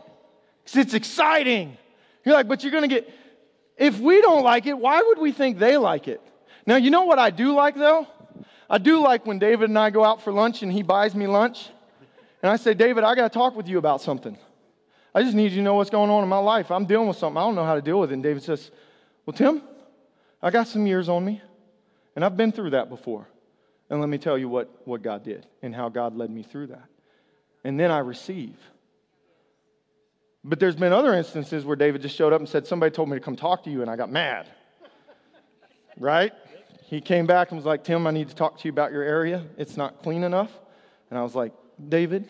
[0.64, 1.78] Because it's exciting.
[2.24, 3.12] You're like, but you're going to get,
[3.76, 6.22] if we don't like it, why would we think they like it?
[6.66, 8.08] Now, you know what I do like though?
[8.70, 11.28] I do like when David and I go out for lunch and he buys me
[11.28, 11.70] lunch.
[12.44, 14.38] And I say, David, I got to talk with you about something.
[15.16, 16.72] I just need you to know what's going on in my life.
[16.72, 17.38] I'm dealing with something.
[17.38, 18.16] I don't know how to deal with it.
[18.16, 18.70] And David says,
[19.26, 19.62] Well, Tim,
[20.42, 21.42] I got some years on me,
[22.16, 23.28] and I've been through that before.
[23.90, 26.68] And let me tell you what, what God did and how God led me through
[26.68, 26.84] that.
[27.64, 28.58] And then I receive.
[30.44, 33.16] But there's been other instances where David just showed up and said, Somebody told me
[33.16, 34.48] to come talk to you, and I got mad.
[35.98, 36.34] right?
[36.88, 39.04] He came back and was like, Tim, I need to talk to you about your
[39.04, 39.46] area.
[39.58, 40.52] It's not clean enough.
[41.10, 41.54] And I was like,
[41.90, 42.30] David,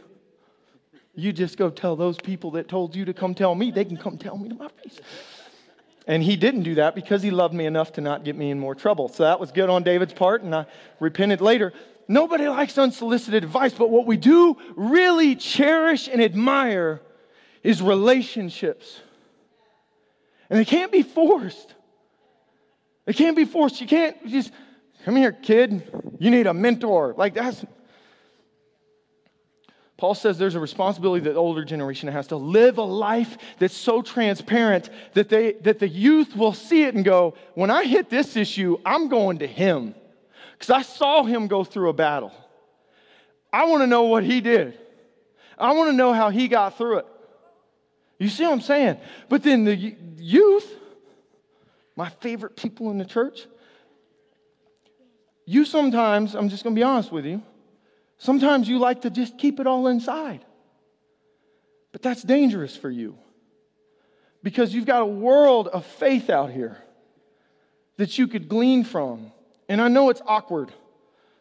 [1.16, 3.98] you just go tell those people that told you to come tell me, they can
[3.98, 5.00] come tell me to my face.
[6.08, 8.60] And he didn't do that because he loved me enough to not get me in
[8.60, 9.08] more trouble.
[9.08, 10.66] So that was good on David's part, and I
[11.00, 11.72] repented later.
[12.08, 17.02] Nobody likes unsolicited advice, but what we do really cherish and admire
[17.64, 19.00] is relationships.
[20.50, 21.74] And they can't be forced.
[23.06, 23.80] They can't be forced.
[23.80, 24.52] You can't just,
[25.06, 25.90] come here, kid.
[26.20, 27.14] You need a mentor.
[27.18, 27.64] Like that's,
[30.04, 33.74] Paul says there's a responsibility that the older generation has to live a life that's
[33.74, 38.10] so transparent that, they, that the youth will see it and go, when I hit
[38.10, 39.96] this issue, I'm going to him.
[40.52, 42.34] Because I saw him go through a battle.
[43.54, 44.78] I want to know what he did.
[45.58, 47.06] I want to know how he got through it.
[48.20, 48.98] You see what I'm saying?
[49.30, 50.70] But then the youth,
[51.96, 53.48] my favorite people in the church,
[55.46, 57.42] you sometimes, I'm just going to be honest with you,
[58.24, 60.46] Sometimes you like to just keep it all inside.
[61.92, 63.18] But that's dangerous for you
[64.42, 66.82] because you've got a world of faith out here
[67.98, 69.34] that you could glean from.
[69.68, 70.72] And I know it's awkward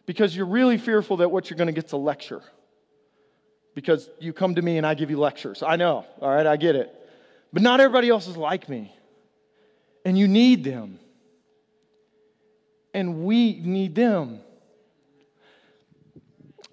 [0.07, 2.43] because you're really fearful that what you're going to get is a lecture.
[3.77, 5.63] Because you come to me and I give you lectures.
[5.63, 6.93] I know, all right, I get it.
[7.53, 8.93] But not everybody else is like me.
[10.05, 10.99] And you need them.
[12.93, 14.41] And we need them.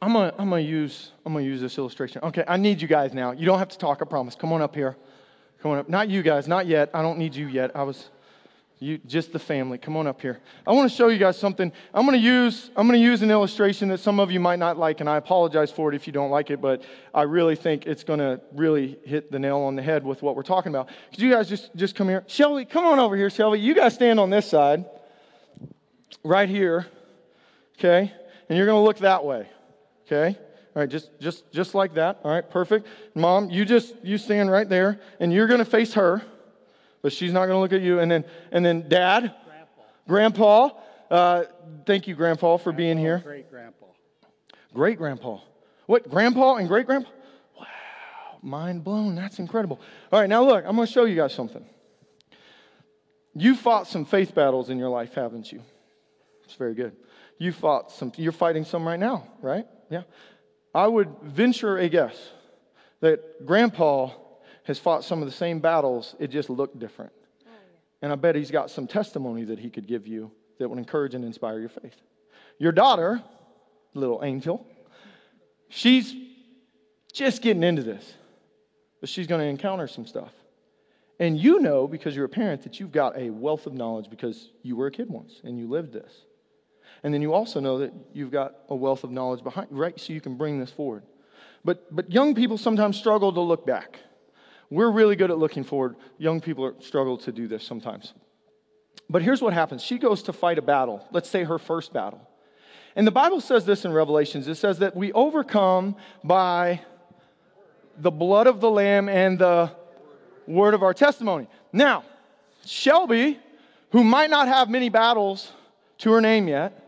[0.01, 2.21] I'm gonna, I'm gonna use I'm gonna use this illustration.
[2.23, 3.31] Okay, I need you guys now.
[3.31, 4.35] You don't have to talk, I promise.
[4.35, 4.95] Come on up here.
[5.62, 5.89] Come on up.
[5.89, 6.89] Not you guys, not yet.
[6.93, 7.75] I don't need you yet.
[7.75, 8.09] I was
[8.81, 9.77] you just the family.
[9.77, 10.39] Come on up here.
[10.65, 11.69] I want to show you guys something.
[11.93, 15.01] I'm gonna use I'm gonna use an illustration that some of you might not like,
[15.01, 16.81] and I apologize for it if you don't like it, but
[17.13, 20.43] I really think it's gonna really hit the nail on the head with what we're
[20.43, 20.88] talking about.
[21.12, 22.23] Could you guys just just come here?
[22.27, 23.59] Shelby, come on over here, Shelby.
[23.59, 24.85] You guys stand on this side.
[26.23, 26.88] Right here.
[27.77, 28.13] Okay?
[28.47, 29.49] And you're gonna look that way.
[30.12, 30.38] Okay?
[30.76, 32.19] All right, just just just like that.
[32.24, 32.88] All right, perfect.
[33.13, 36.22] Mom, you just you stand right there and you're going to face her,
[37.02, 39.36] but she's not going to look at you and then and then dad,
[40.08, 40.69] grandpa, grandpa
[41.10, 41.43] uh,
[41.86, 43.19] thank you grandpa for grandpa, being here.
[43.19, 43.86] Great grandpa.
[44.74, 45.39] Great grandpa.
[45.88, 47.10] What, grandpa and great grandpa?
[47.58, 47.65] Wow,
[48.43, 49.15] mind blown.
[49.15, 49.80] That's incredible.
[50.12, 51.65] All right, now look, I'm going to show you guys something.
[53.34, 55.63] You fought some faith battles in your life, haven't you?
[56.49, 56.95] It's very good.
[57.38, 59.67] You fought some, you're fighting some right now, right?
[59.91, 60.01] Yeah.
[60.73, 62.17] I would venture a guess
[63.01, 64.09] that Grandpa
[64.63, 67.12] has fought some of the same battles, it just looked different.
[68.01, 71.13] And I bet he's got some testimony that he could give you that would encourage
[71.13, 71.95] and inspire your faith.
[72.57, 73.21] Your daughter,
[73.93, 74.65] little angel,
[75.67, 76.15] she's
[77.13, 78.12] just getting into this,
[79.01, 80.31] but she's going to encounter some stuff.
[81.19, 84.49] And you know, because you're a parent, that you've got a wealth of knowledge because
[84.63, 86.12] you were a kid once and you lived this.
[87.04, 89.99] And then you also know that you've got a wealth of knowledge behind, right?
[89.99, 91.04] So you can bring this forward.
[91.63, 93.99] But, but young people sometimes struggle to look back.
[94.69, 95.95] We're really good at looking forward.
[96.17, 98.13] Young people struggle to do this sometimes.
[99.10, 102.21] But here's what happens she goes to fight a battle, let's say her first battle.
[102.95, 106.82] And the Bible says this in Revelations it says that we overcome by
[107.97, 109.71] the blood of the Lamb and the
[110.47, 111.47] word of our testimony.
[111.73, 112.04] Now,
[112.65, 113.39] Shelby,
[113.91, 115.52] who might not have many battles
[115.99, 116.83] to her name yet,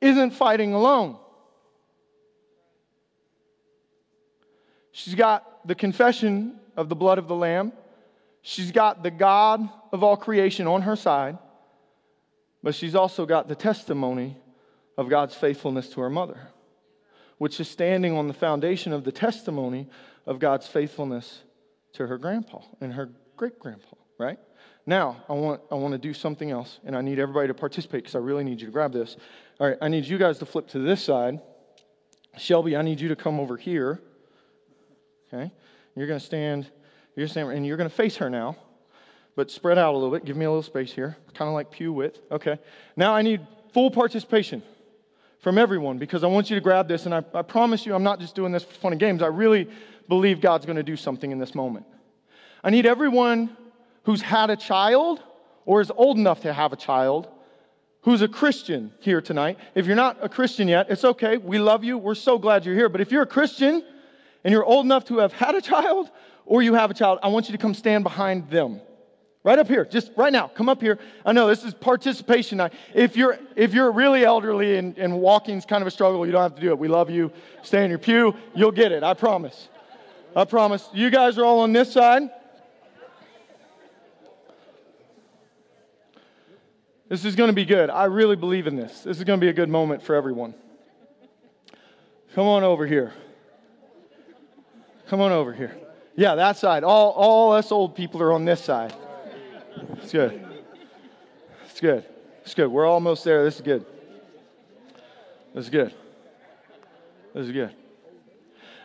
[0.00, 1.16] isn't fighting alone.
[4.92, 7.72] She's got the confession of the blood of the Lamb.
[8.42, 11.38] She's got the God of all creation on her side.
[12.62, 14.36] But she's also got the testimony
[14.98, 16.48] of God's faithfulness to her mother,
[17.38, 19.88] which is standing on the foundation of the testimony
[20.26, 21.42] of God's faithfulness
[21.94, 24.38] to her grandpa and her great grandpa, right?
[24.86, 28.02] Now, I want, I want to do something else, and I need everybody to participate
[28.02, 29.16] because I really need you to grab this.
[29.58, 31.40] All right, I need you guys to flip to this side.
[32.38, 34.00] Shelby, I need you to come over here.
[35.32, 35.50] Okay?
[35.96, 36.64] You're going to stand,
[37.14, 38.56] you're going to stand, and you're going to face her now,
[39.36, 40.24] but spread out a little bit.
[40.24, 42.20] Give me a little space here, kind of like pew width.
[42.30, 42.58] Okay.
[42.96, 43.40] Now I need
[43.72, 44.62] full participation
[45.40, 48.02] from everyone because I want you to grab this, and I, I promise you, I'm
[48.02, 49.22] not just doing this for fun and games.
[49.22, 49.68] I really
[50.08, 51.86] believe God's going to do something in this moment.
[52.62, 53.56] I need everyone
[54.04, 55.22] who's had a child
[55.64, 57.28] or is old enough to have a child
[58.02, 59.58] who's a Christian here tonight.
[59.74, 61.36] If you're not a Christian yet, it's okay.
[61.36, 61.98] We love you.
[61.98, 62.88] We're so glad you're here.
[62.88, 63.84] But if you're a Christian
[64.42, 66.10] and you're old enough to have had a child
[66.46, 68.80] or you have a child, I want you to come stand behind them.
[69.42, 70.98] Right up here, just right now, come up here.
[71.24, 72.74] I know this is participation night.
[72.94, 76.42] If you're if you're really elderly and, and walking's kind of a struggle, you don't
[76.42, 76.78] have to do it.
[76.78, 77.32] We love you.
[77.62, 78.34] Stay in your pew.
[78.54, 79.02] You'll get it.
[79.02, 79.70] I promise.
[80.36, 80.90] I promise.
[80.92, 82.28] You guys are all on this side.
[87.10, 87.90] This is going to be good.
[87.90, 89.00] I really believe in this.
[89.00, 90.54] This is going to be a good moment for everyone.
[92.36, 93.12] Come on over here.
[95.08, 95.76] Come on over here.
[96.14, 96.84] Yeah, that side.
[96.84, 98.94] All, all us old people are on this side.
[99.94, 100.46] It's good.
[101.68, 102.04] It's good.
[102.42, 102.68] It's good.
[102.68, 103.42] We're almost there.
[103.42, 103.84] This is good.
[105.52, 105.92] This is good.
[107.34, 107.74] This is good.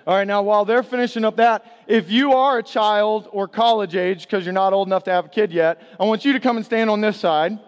[0.08, 3.96] All right, now while they're finishing up that, if you are a child or college
[3.96, 6.40] age because you're not old enough to have a kid yet, I want you to
[6.40, 7.60] come and stand on this side.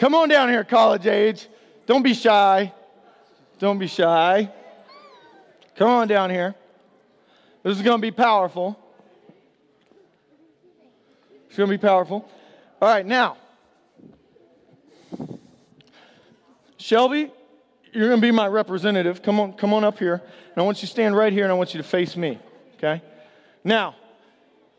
[0.00, 1.46] Come on down here, college age.
[1.84, 2.72] Don't be shy.
[3.58, 4.50] Don't be shy.
[5.76, 6.54] Come on down here.
[7.62, 8.80] This is going to be powerful.
[11.46, 12.26] It's going to be powerful.
[12.80, 13.36] All right, now,
[16.78, 17.30] Shelby,
[17.92, 19.22] you're going to be my representative.
[19.22, 20.14] Come on, come on up here.
[20.14, 22.38] And I want you to stand right here and I want you to face me.
[22.78, 23.02] Okay?
[23.64, 23.96] Now,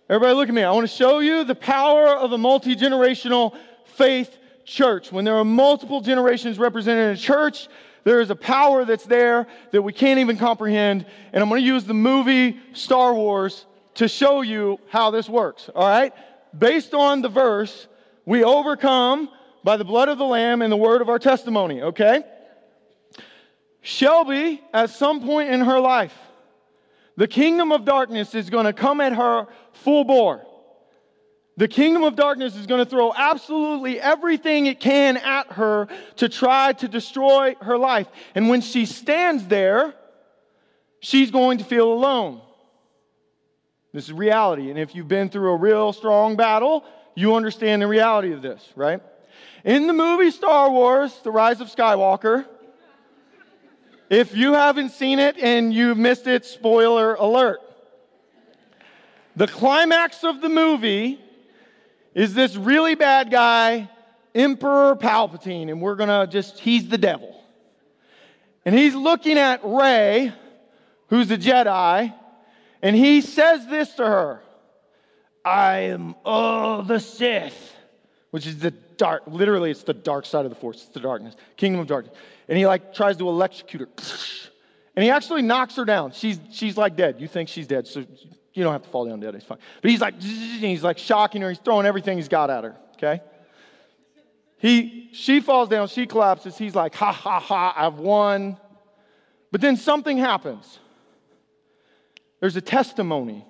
[0.10, 0.64] everybody look at me.
[0.64, 3.56] I want to show you the power of a multi generational
[3.86, 4.40] faith
[4.72, 5.12] church.
[5.12, 7.68] When there are multiple generations represented in a church,
[8.04, 11.06] there is a power that's there that we can't even comprehend.
[11.34, 15.70] And I'm going to use the movie Star Wars to show you how this works.
[15.76, 16.14] All right?
[16.58, 17.88] Based on the verse,
[18.26, 19.30] we overcome
[19.64, 21.82] by the blood of the Lamb and the word of our testimony.
[21.82, 22.24] Okay?
[23.82, 26.16] Shelby, at some point in her life,
[27.18, 30.46] the kingdom of darkness is going to come at her full bore.
[31.58, 35.88] The kingdom of darkness is going to throw absolutely everything it can at her
[36.18, 38.08] to try to destroy her life.
[38.36, 39.94] And when she stands there,
[41.02, 42.42] she's going to feel alone.
[43.94, 44.70] This is reality.
[44.70, 46.86] And if you've been through a real strong battle,
[47.16, 49.02] you understand the reality of this, right?
[49.66, 52.46] In the movie Star Wars, The Rise of Skywalker,
[54.10, 57.60] if you haven't seen it and you've missed it, spoiler alert.
[59.36, 61.20] The climax of the movie
[62.14, 63.90] is this really bad guy,
[64.36, 67.38] Emperor Palpatine, and we're gonna just, he's the devil.
[68.66, 70.34] And he's looking at Rey,
[71.08, 72.14] who's a Jedi,
[72.82, 74.42] and he says this to her
[75.44, 77.76] I am of the Sith,
[78.32, 81.36] which is the dark, literally, it's the dark side of the Force, it's the darkness,
[81.58, 82.16] kingdom of darkness.
[82.48, 84.06] And he like tries to electrocute her.
[84.96, 86.12] And he actually knocks her down.
[86.12, 87.22] She's, she's like dead.
[87.22, 87.88] You think she's dead.
[87.88, 88.06] So
[88.54, 89.36] you don't have to fall down dead.
[89.36, 89.60] It's fine.
[89.82, 91.50] But he's like, he's like shocking her.
[91.50, 92.76] He's throwing everything he's got at her.
[92.96, 93.22] Okay.
[94.58, 95.88] He, she falls down.
[95.88, 96.58] She collapses.
[96.58, 98.58] He's like, ha ha ha, I've won.
[99.52, 100.80] But then something happens.
[102.40, 103.46] There's a testimony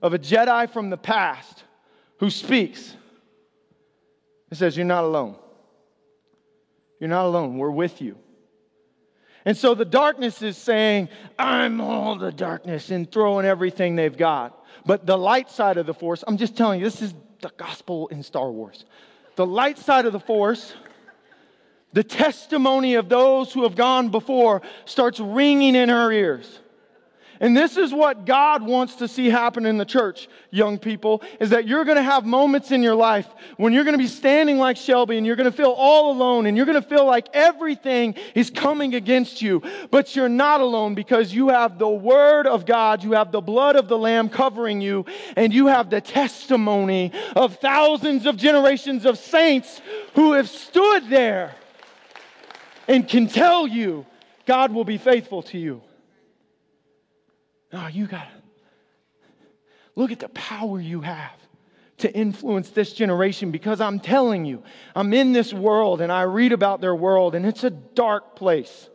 [0.00, 1.64] of a Jedi from the past
[2.18, 2.94] who speaks.
[4.50, 5.36] It says, You're not alone.
[7.00, 7.58] You're not alone.
[7.58, 8.16] We're with you.
[9.44, 14.64] And so the darkness is saying, I'm all the darkness and throwing everything they've got.
[14.86, 18.08] But the light side of the force, I'm just telling you, this is the gospel
[18.08, 18.84] in Star Wars.
[19.36, 20.74] The light side of the force,
[21.92, 26.60] the testimony of those who have gone before starts ringing in her ears.
[27.42, 31.50] And this is what God wants to see happen in the church, young people, is
[31.50, 33.26] that you're going to have moments in your life
[33.56, 36.46] when you're going to be standing like Shelby and you're going to feel all alone
[36.46, 39.60] and you're going to feel like everything is coming against you.
[39.90, 43.74] But you're not alone because you have the word of God, you have the blood
[43.74, 49.18] of the lamb covering you, and you have the testimony of thousands of generations of
[49.18, 49.82] saints
[50.14, 51.56] who have stood there
[52.86, 54.06] and can tell you
[54.46, 55.82] God will be faithful to you.
[57.72, 58.42] No, you got to
[59.96, 61.32] look at the power you have
[61.98, 64.62] to influence this generation because I'm telling you,
[64.94, 68.88] I'm in this world and I read about their world and it's a dark place.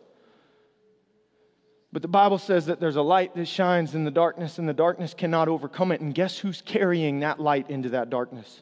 [1.93, 4.73] But the Bible says that there's a light that shines in the darkness and the
[4.73, 6.01] darkness cannot overcome it.
[6.01, 8.61] And guess who's carrying that light into that darkness?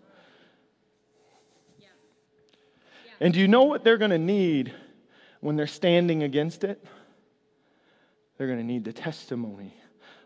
[1.80, 1.88] Yeah.
[3.06, 3.12] Yeah.
[3.20, 4.74] And do you know what they're going to need
[5.42, 6.86] when they're standing against it?
[8.38, 9.74] They're going to need the testimony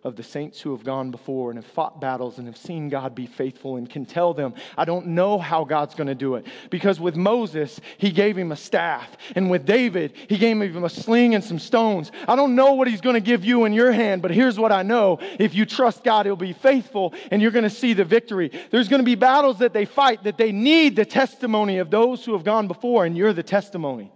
[0.04, 3.14] of the saints who have gone before and have fought battles and have seen God
[3.14, 6.48] be faithful and can tell them, I don't know how God's going to do it.
[6.70, 9.10] Because with Moses, he gave him a staff.
[9.36, 12.12] And with David, he gave him a sling and some stones.
[12.28, 14.72] I don't know what he's going to give you in your hand, but here's what
[14.72, 15.20] I know.
[15.38, 18.52] If you trust God, he'll be faithful and you're going to see the victory.
[18.72, 22.24] There's going to be battles that they fight that they need the testimony of those
[22.24, 24.12] who have gone before, and you're the testimony.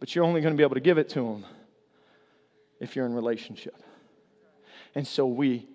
[0.00, 1.44] But you're only going to be able to give it to them
[2.80, 3.74] if you're in relationship.
[4.94, 5.68] And so we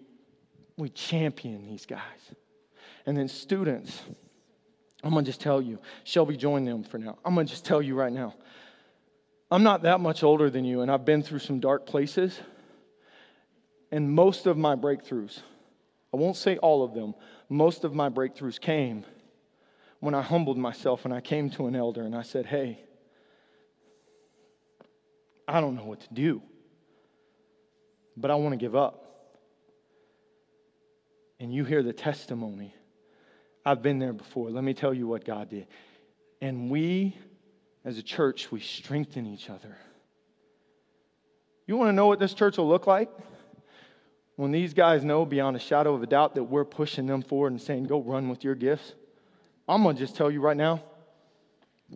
[0.78, 2.02] we champion these guys.
[3.06, 4.02] And then students,
[5.04, 7.18] I'm going to just tell you, Shelby join them for now.
[7.24, 8.34] I'm going to just tell you right now.
[9.52, 12.40] I'm not that much older than you, and I've been through some dark places.
[13.92, 15.42] And most of my breakthroughs,
[16.14, 17.14] I won't say all of them,
[17.50, 19.06] most of my breakthroughs came
[20.00, 22.80] when I humbled myself and I came to an elder and I said, Hey,
[25.48, 26.42] I don't know what to do,
[28.16, 29.00] but I want to give up.
[31.40, 32.74] And you hear the testimony.
[33.66, 34.50] I've been there before.
[34.50, 35.68] Let me tell you what God did.
[36.42, 37.18] And we,
[37.86, 39.78] as a church, we strengthen each other.
[41.66, 43.10] You want to know what this church will look like?
[44.36, 47.52] When these guys know beyond a shadow of a doubt that we're pushing them forward
[47.52, 48.94] and saying, go run with your gifts,
[49.68, 50.84] I'm going to just tell you right now,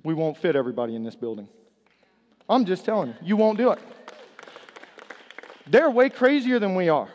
[0.04, 1.50] we won't fit everybody in this building.
[2.48, 3.80] I'm just telling you, you won't do it.
[5.70, 7.10] They're way crazier than we are.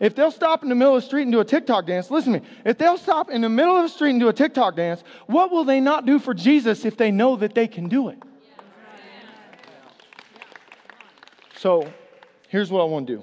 [0.00, 2.32] If they'll stop in the middle of the street and do a TikTok dance, listen
[2.32, 2.46] to me.
[2.64, 5.52] If they'll stop in the middle of the street and do a TikTok dance, what
[5.52, 8.18] will they not do for Jesus if they know that they can do it?
[11.56, 11.88] So
[12.48, 13.22] here's what I want to do.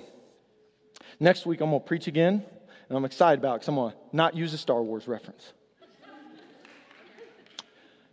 [1.19, 2.45] Next week, I'm going to preach again,
[2.87, 5.51] and I'm excited about it because I'm going to not use a Star Wars reference.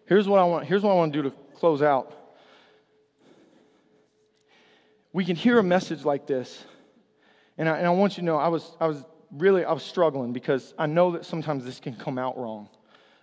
[0.07, 2.26] Here's what I want, here's what I want to do to close out.
[5.17, 6.63] We can hear a message like this,
[7.57, 9.83] and I, and I want you to know I was, I was really I was
[9.83, 12.69] struggling because I know that sometimes this can come out wrong.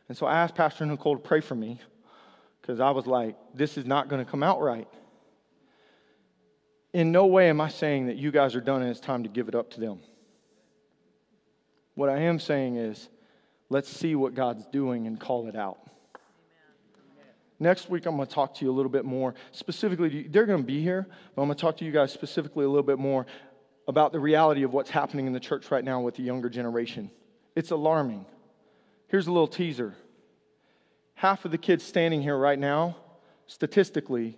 [0.10, 1.80] And so I asked Pastor Nicole to pray for me
[2.60, 4.88] because I was like, this is not going to come out right
[6.94, 9.30] in no way am I saying that you guys are done and it's time to
[9.30, 10.00] give it up to them.
[11.94, 13.08] What I am saying is,
[13.70, 15.78] let's see what God's doing and call it out.
[17.60, 19.36] Next week, I'm going to talk to you a little bit more.
[19.52, 22.66] Specifically, they're going to be here, but I'm going to talk to you guys specifically
[22.66, 23.26] a little bit more
[23.88, 27.12] about the reality of what's happening in the church right now with the younger generation.
[27.56, 28.26] It's alarming.
[29.08, 29.96] Here's a little teaser
[31.16, 32.98] half of the kids standing here right now,
[33.48, 34.38] statistically,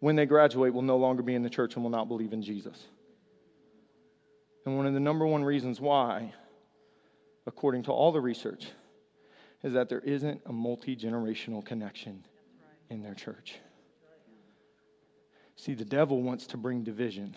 [0.00, 2.42] when they graduate, will no longer be in the church and will not believe in
[2.42, 2.76] Jesus.
[4.66, 6.32] And one of the number one reasons why,
[7.46, 8.66] according to all the research,
[9.62, 12.24] is that there isn't a multi generational connection
[12.94, 13.56] in their church.
[15.56, 17.36] See, the devil wants to bring division,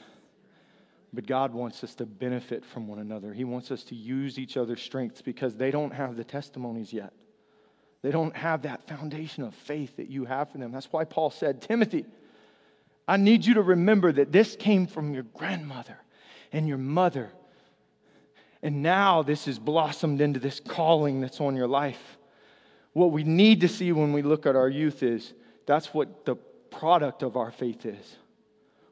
[1.13, 3.33] but God wants us to benefit from one another.
[3.33, 7.13] He wants us to use each other's strengths because they don't have the testimonies yet.
[8.01, 10.71] They don't have that foundation of faith that you have for them.
[10.71, 12.05] That's why Paul said, Timothy,
[13.07, 15.97] I need you to remember that this came from your grandmother
[16.51, 17.31] and your mother.
[18.61, 22.17] And now this has blossomed into this calling that's on your life.
[22.93, 25.33] What we need to see when we look at our youth is
[25.68, 26.36] that's what the
[26.72, 28.15] product of our faith is,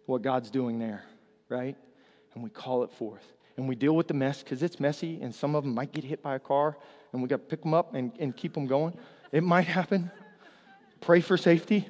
[0.05, 1.03] what God's doing there,
[1.49, 1.75] right?
[2.35, 3.23] And we call it forth.
[3.57, 6.03] And we deal with the mess because it's messy and some of them might get
[6.03, 6.77] hit by a car
[7.13, 8.97] and we got to pick them up and, and keep them going.
[9.31, 10.11] It might happen.
[10.99, 11.87] Pray for safety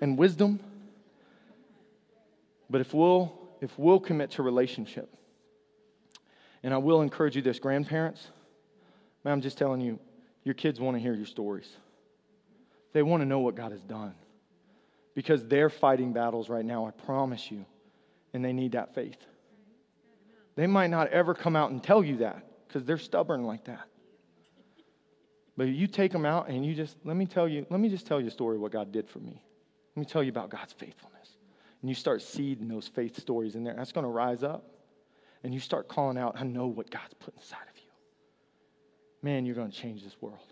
[0.00, 0.60] and wisdom.
[2.70, 5.14] But if we'll, if we'll commit to relationship,
[6.62, 8.26] and I will encourage you this, grandparents,
[9.24, 9.98] man, I'm just telling you,
[10.44, 11.68] your kids want to hear your stories.
[12.92, 14.14] They want to know what God has done.
[15.14, 17.64] Because they're fighting battles right now, I promise you,
[18.32, 19.18] and they need that faith.
[20.54, 23.86] They might not ever come out and tell you that because they're stubborn like that.
[25.56, 28.06] But you take them out and you just, let me tell you, let me just
[28.06, 29.42] tell you a story of what God did for me.
[29.96, 31.18] Let me tell you about God's faithfulness
[31.80, 34.64] and you start seeding those faith stories in there, that's going to rise up.
[35.44, 37.90] And you start calling out, I know what God's put inside of you.
[39.22, 40.47] Man, you're going to change this world.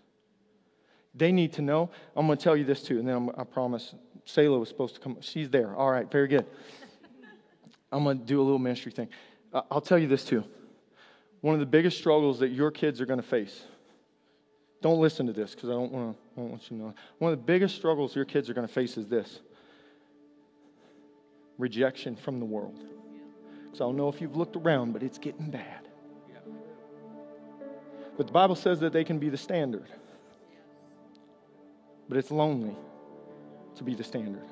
[1.17, 1.89] They need to know.
[2.15, 3.95] I'm going to tell you this too, and then I'm, i promise
[4.25, 5.17] Selah was supposed to come.
[5.21, 5.75] She's there.
[5.75, 6.45] All right, very good.
[7.91, 9.09] I'm going to do a little ministry thing.
[9.71, 10.43] I'll tell you this too.
[11.41, 13.63] One of the biggest struggles that your kids are going to face.
[14.81, 16.41] Don't listen to this because I don't want to.
[16.41, 16.93] Want you to know.
[17.17, 19.39] One of the biggest struggles your kids are going to face is this
[21.57, 22.77] rejection from the world.
[23.65, 25.87] Because I don't know if you've looked around, but it's getting bad.
[28.17, 29.87] But the Bible says that they can be the standard.
[32.07, 32.75] But it's lonely
[33.75, 34.45] to be the standard.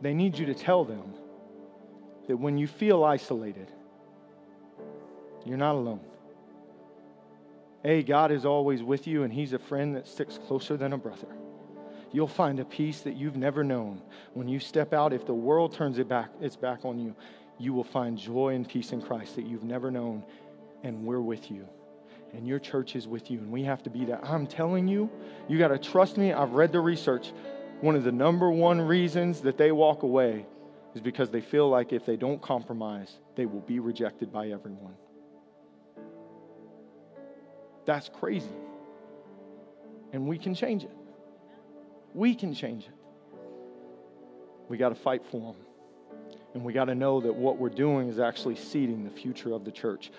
[0.00, 1.14] They need you to tell them
[2.26, 3.70] that when you feel isolated,
[5.44, 6.00] you're not alone.
[7.84, 10.98] A, God is always with you, and He's a friend that sticks closer than a
[10.98, 11.28] brother
[12.12, 14.00] you'll find a peace that you've never known.
[14.34, 17.16] When you step out, if the world turns it back, its back on you,
[17.58, 20.22] you will find joy and peace in Christ that you've never known,
[20.82, 21.68] and we're with you.
[22.32, 24.20] And your church is with you, and we have to be that.
[24.24, 25.10] I'm telling you,
[25.48, 26.32] you got to trust me.
[26.32, 27.32] I've read the research.
[27.80, 30.46] one of the number one reasons that they walk away
[30.94, 34.94] is because they feel like if they don't compromise, they will be rejected by everyone.
[37.84, 38.46] That's crazy.
[40.12, 40.96] And we can change it.
[42.14, 42.94] We can change it.
[44.68, 45.62] We got to fight for them.
[46.54, 49.64] And we got to know that what we're doing is actually seeding the future of
[49.64, 50.12] the church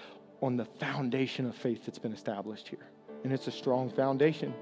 [0.43, 2.85] on the foundation of faith that's been established here.
[3.23, 4.53] And it's a strong foundation.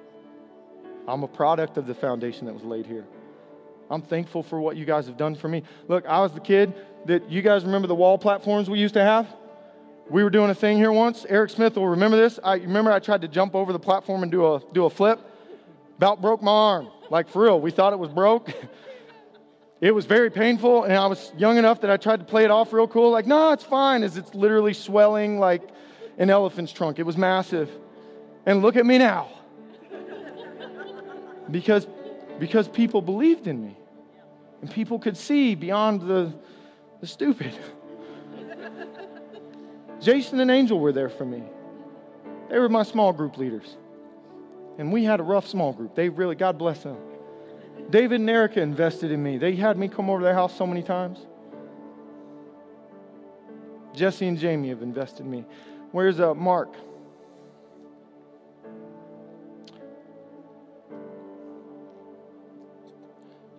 [1.08, 3.06] I'm a product of the foundation that was laid here.
[3.90, 5.64] I'm thankful for what you guys have done for me.
[5.88, 6.72] Look, I was the kid
[7.08, 9.28] that you guys remember the wall platforms we used to have?
[10.08, 11.26] We were doing a thing here once.
[11.28, 12.40] Eric Smith will remember this.
[12.44, 15.20] I remember I tried to jump over the platform and do a do a flip.
[15.98, 16.90] About broke my arm.
[17.10, 17.60] Like for real.
[17.60, 18.54] We thought it was broke.
[19.82, 22.52] it was very painful, and I was young enough that I tried to play it
[22.52, 25.64] off real cool, like, no, it's fine, as it's literally swelling like
[26.20, 27.00] an elephant's trunk.
[27.00, 27.70] It was massive.
[28.46, 29.28] And look at me now.
[31.50, 31.88] because,
[32.40, 33.76] because people believed in me.
[34.62, 36.32] And people could see beyond the,
[37.00, 37.58] the stupid.
[40.00, 41.42] Jason and Angel were there for me.
[42.50, 43.78] They were my small group leaders.
[44.78, 45.96] And we had a rough small group.
[45.96, 46.98] They really, God bless them.
[47.92, 49.38] David and Erica invested in me.
[49.38, 51.20] They had me come over to their house so many times.
[53.94, 55.46] Jesse and Jamie have invested in me.
[55.92, 56.74] Where's uh, Mark?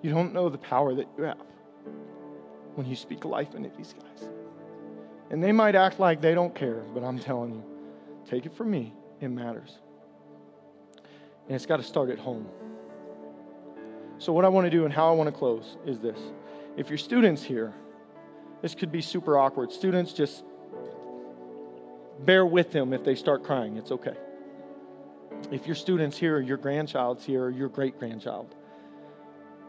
[0.00, 1.36] You don't know the power that you have
[2.74, 4.30] when you speak life into these guys.
[5.30, 7.64] And they might act like they don't care, but I'm telling you,
[8.28, 9.78] take it from me, it matters.
[11.46, 12.48] And it's got to start at home.
[14.22, 16.20] So, what I want to do and how I want to close is this.
[16.76, 17.72] If your students here,
[18.62, 19.72] this could be super awkward.
[19.72, 20.44] Students, just
[22.20, 23.76] bear with them if they start crying.
[23.78, 24.14] It's okay.
[25.50, 28.54] If your students here, or your grandchild's here, or your great grandchild,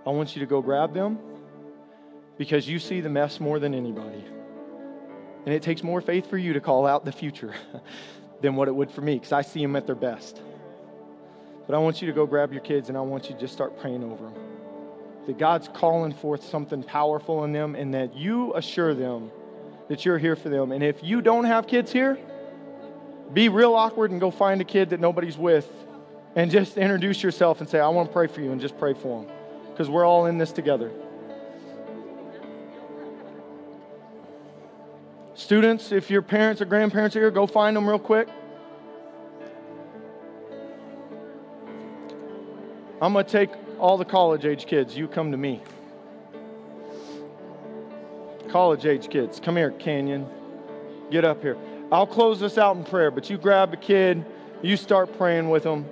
[0.06, 1.18] I want you to go grab them
[2.38, 4.24] because you see the mess more than anybody.
[5.48, 7.56] And it takes more faith for you to call out the future
[8.42, 10.44] than what it would for me because I see them at their best.
[11.66, 13.54] But I want you to go grab your kids and I want you to just
[13.54, 14.34] start praying over them.
[15.28, 19.32] That God's calling forth something powerful in them and that you assure them
[19.88, 20.72] that you're here for them.
[20.72, 22.18] And if you don't have kids here,
[23.34, 25.70] be real awkward and go find a kid that nobody's with
[26.36, 28.94] and just introduce yourself and say, I want to pray for you and just pray
[28.94, 29.32] for them
[29.72, 30.92] because we're all in this together.
[35.36, 38.30] Students, if your parents or grandparents are here, go find them real quick.
[43.04, 43.50] I'm going to take
[43.80, 44.96] all the college age kids.
[44.96, 45.62] You come to me.
[48.48, 50.26] College age kids, come here, Canyon.
[51.12, 51.58] Get up here.
[51.92, 54.24] I'll close this out in prayer, but you grab a kid,
[54.62, 55.86] you start praying with them.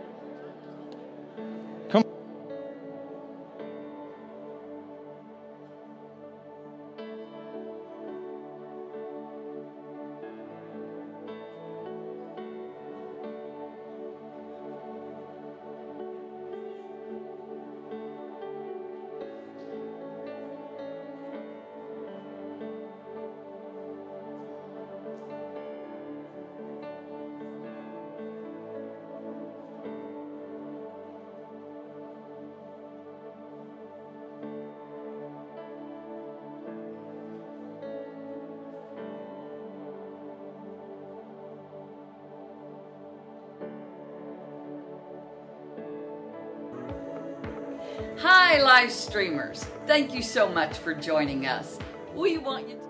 [48.81, 49.63] Live streamers.
[49.85, 51.77] Thank you so much for joining us.
[52.15, 52.81] We want you to.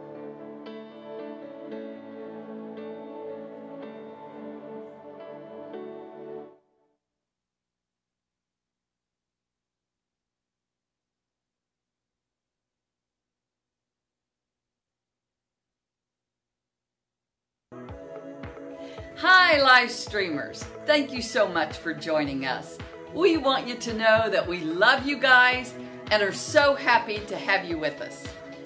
[19.17, 20.63] Hi, live streamers.
[20.85, 22.77] Thank you so much for joining us.
[23.13, 25.73] We want you to know that we love you guys
[26.11, 28.25] and are so happy to have you with us.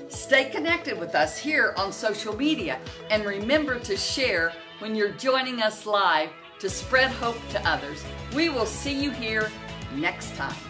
[0.10, 2.80] Stay connected with us here on social media
[3.10, 6.30] and remember to share when you're joining us live
[6.60, 8.04] to spread hope to others.
[8.36, 9.52] We will see you here
[9.94, 10.65] next time.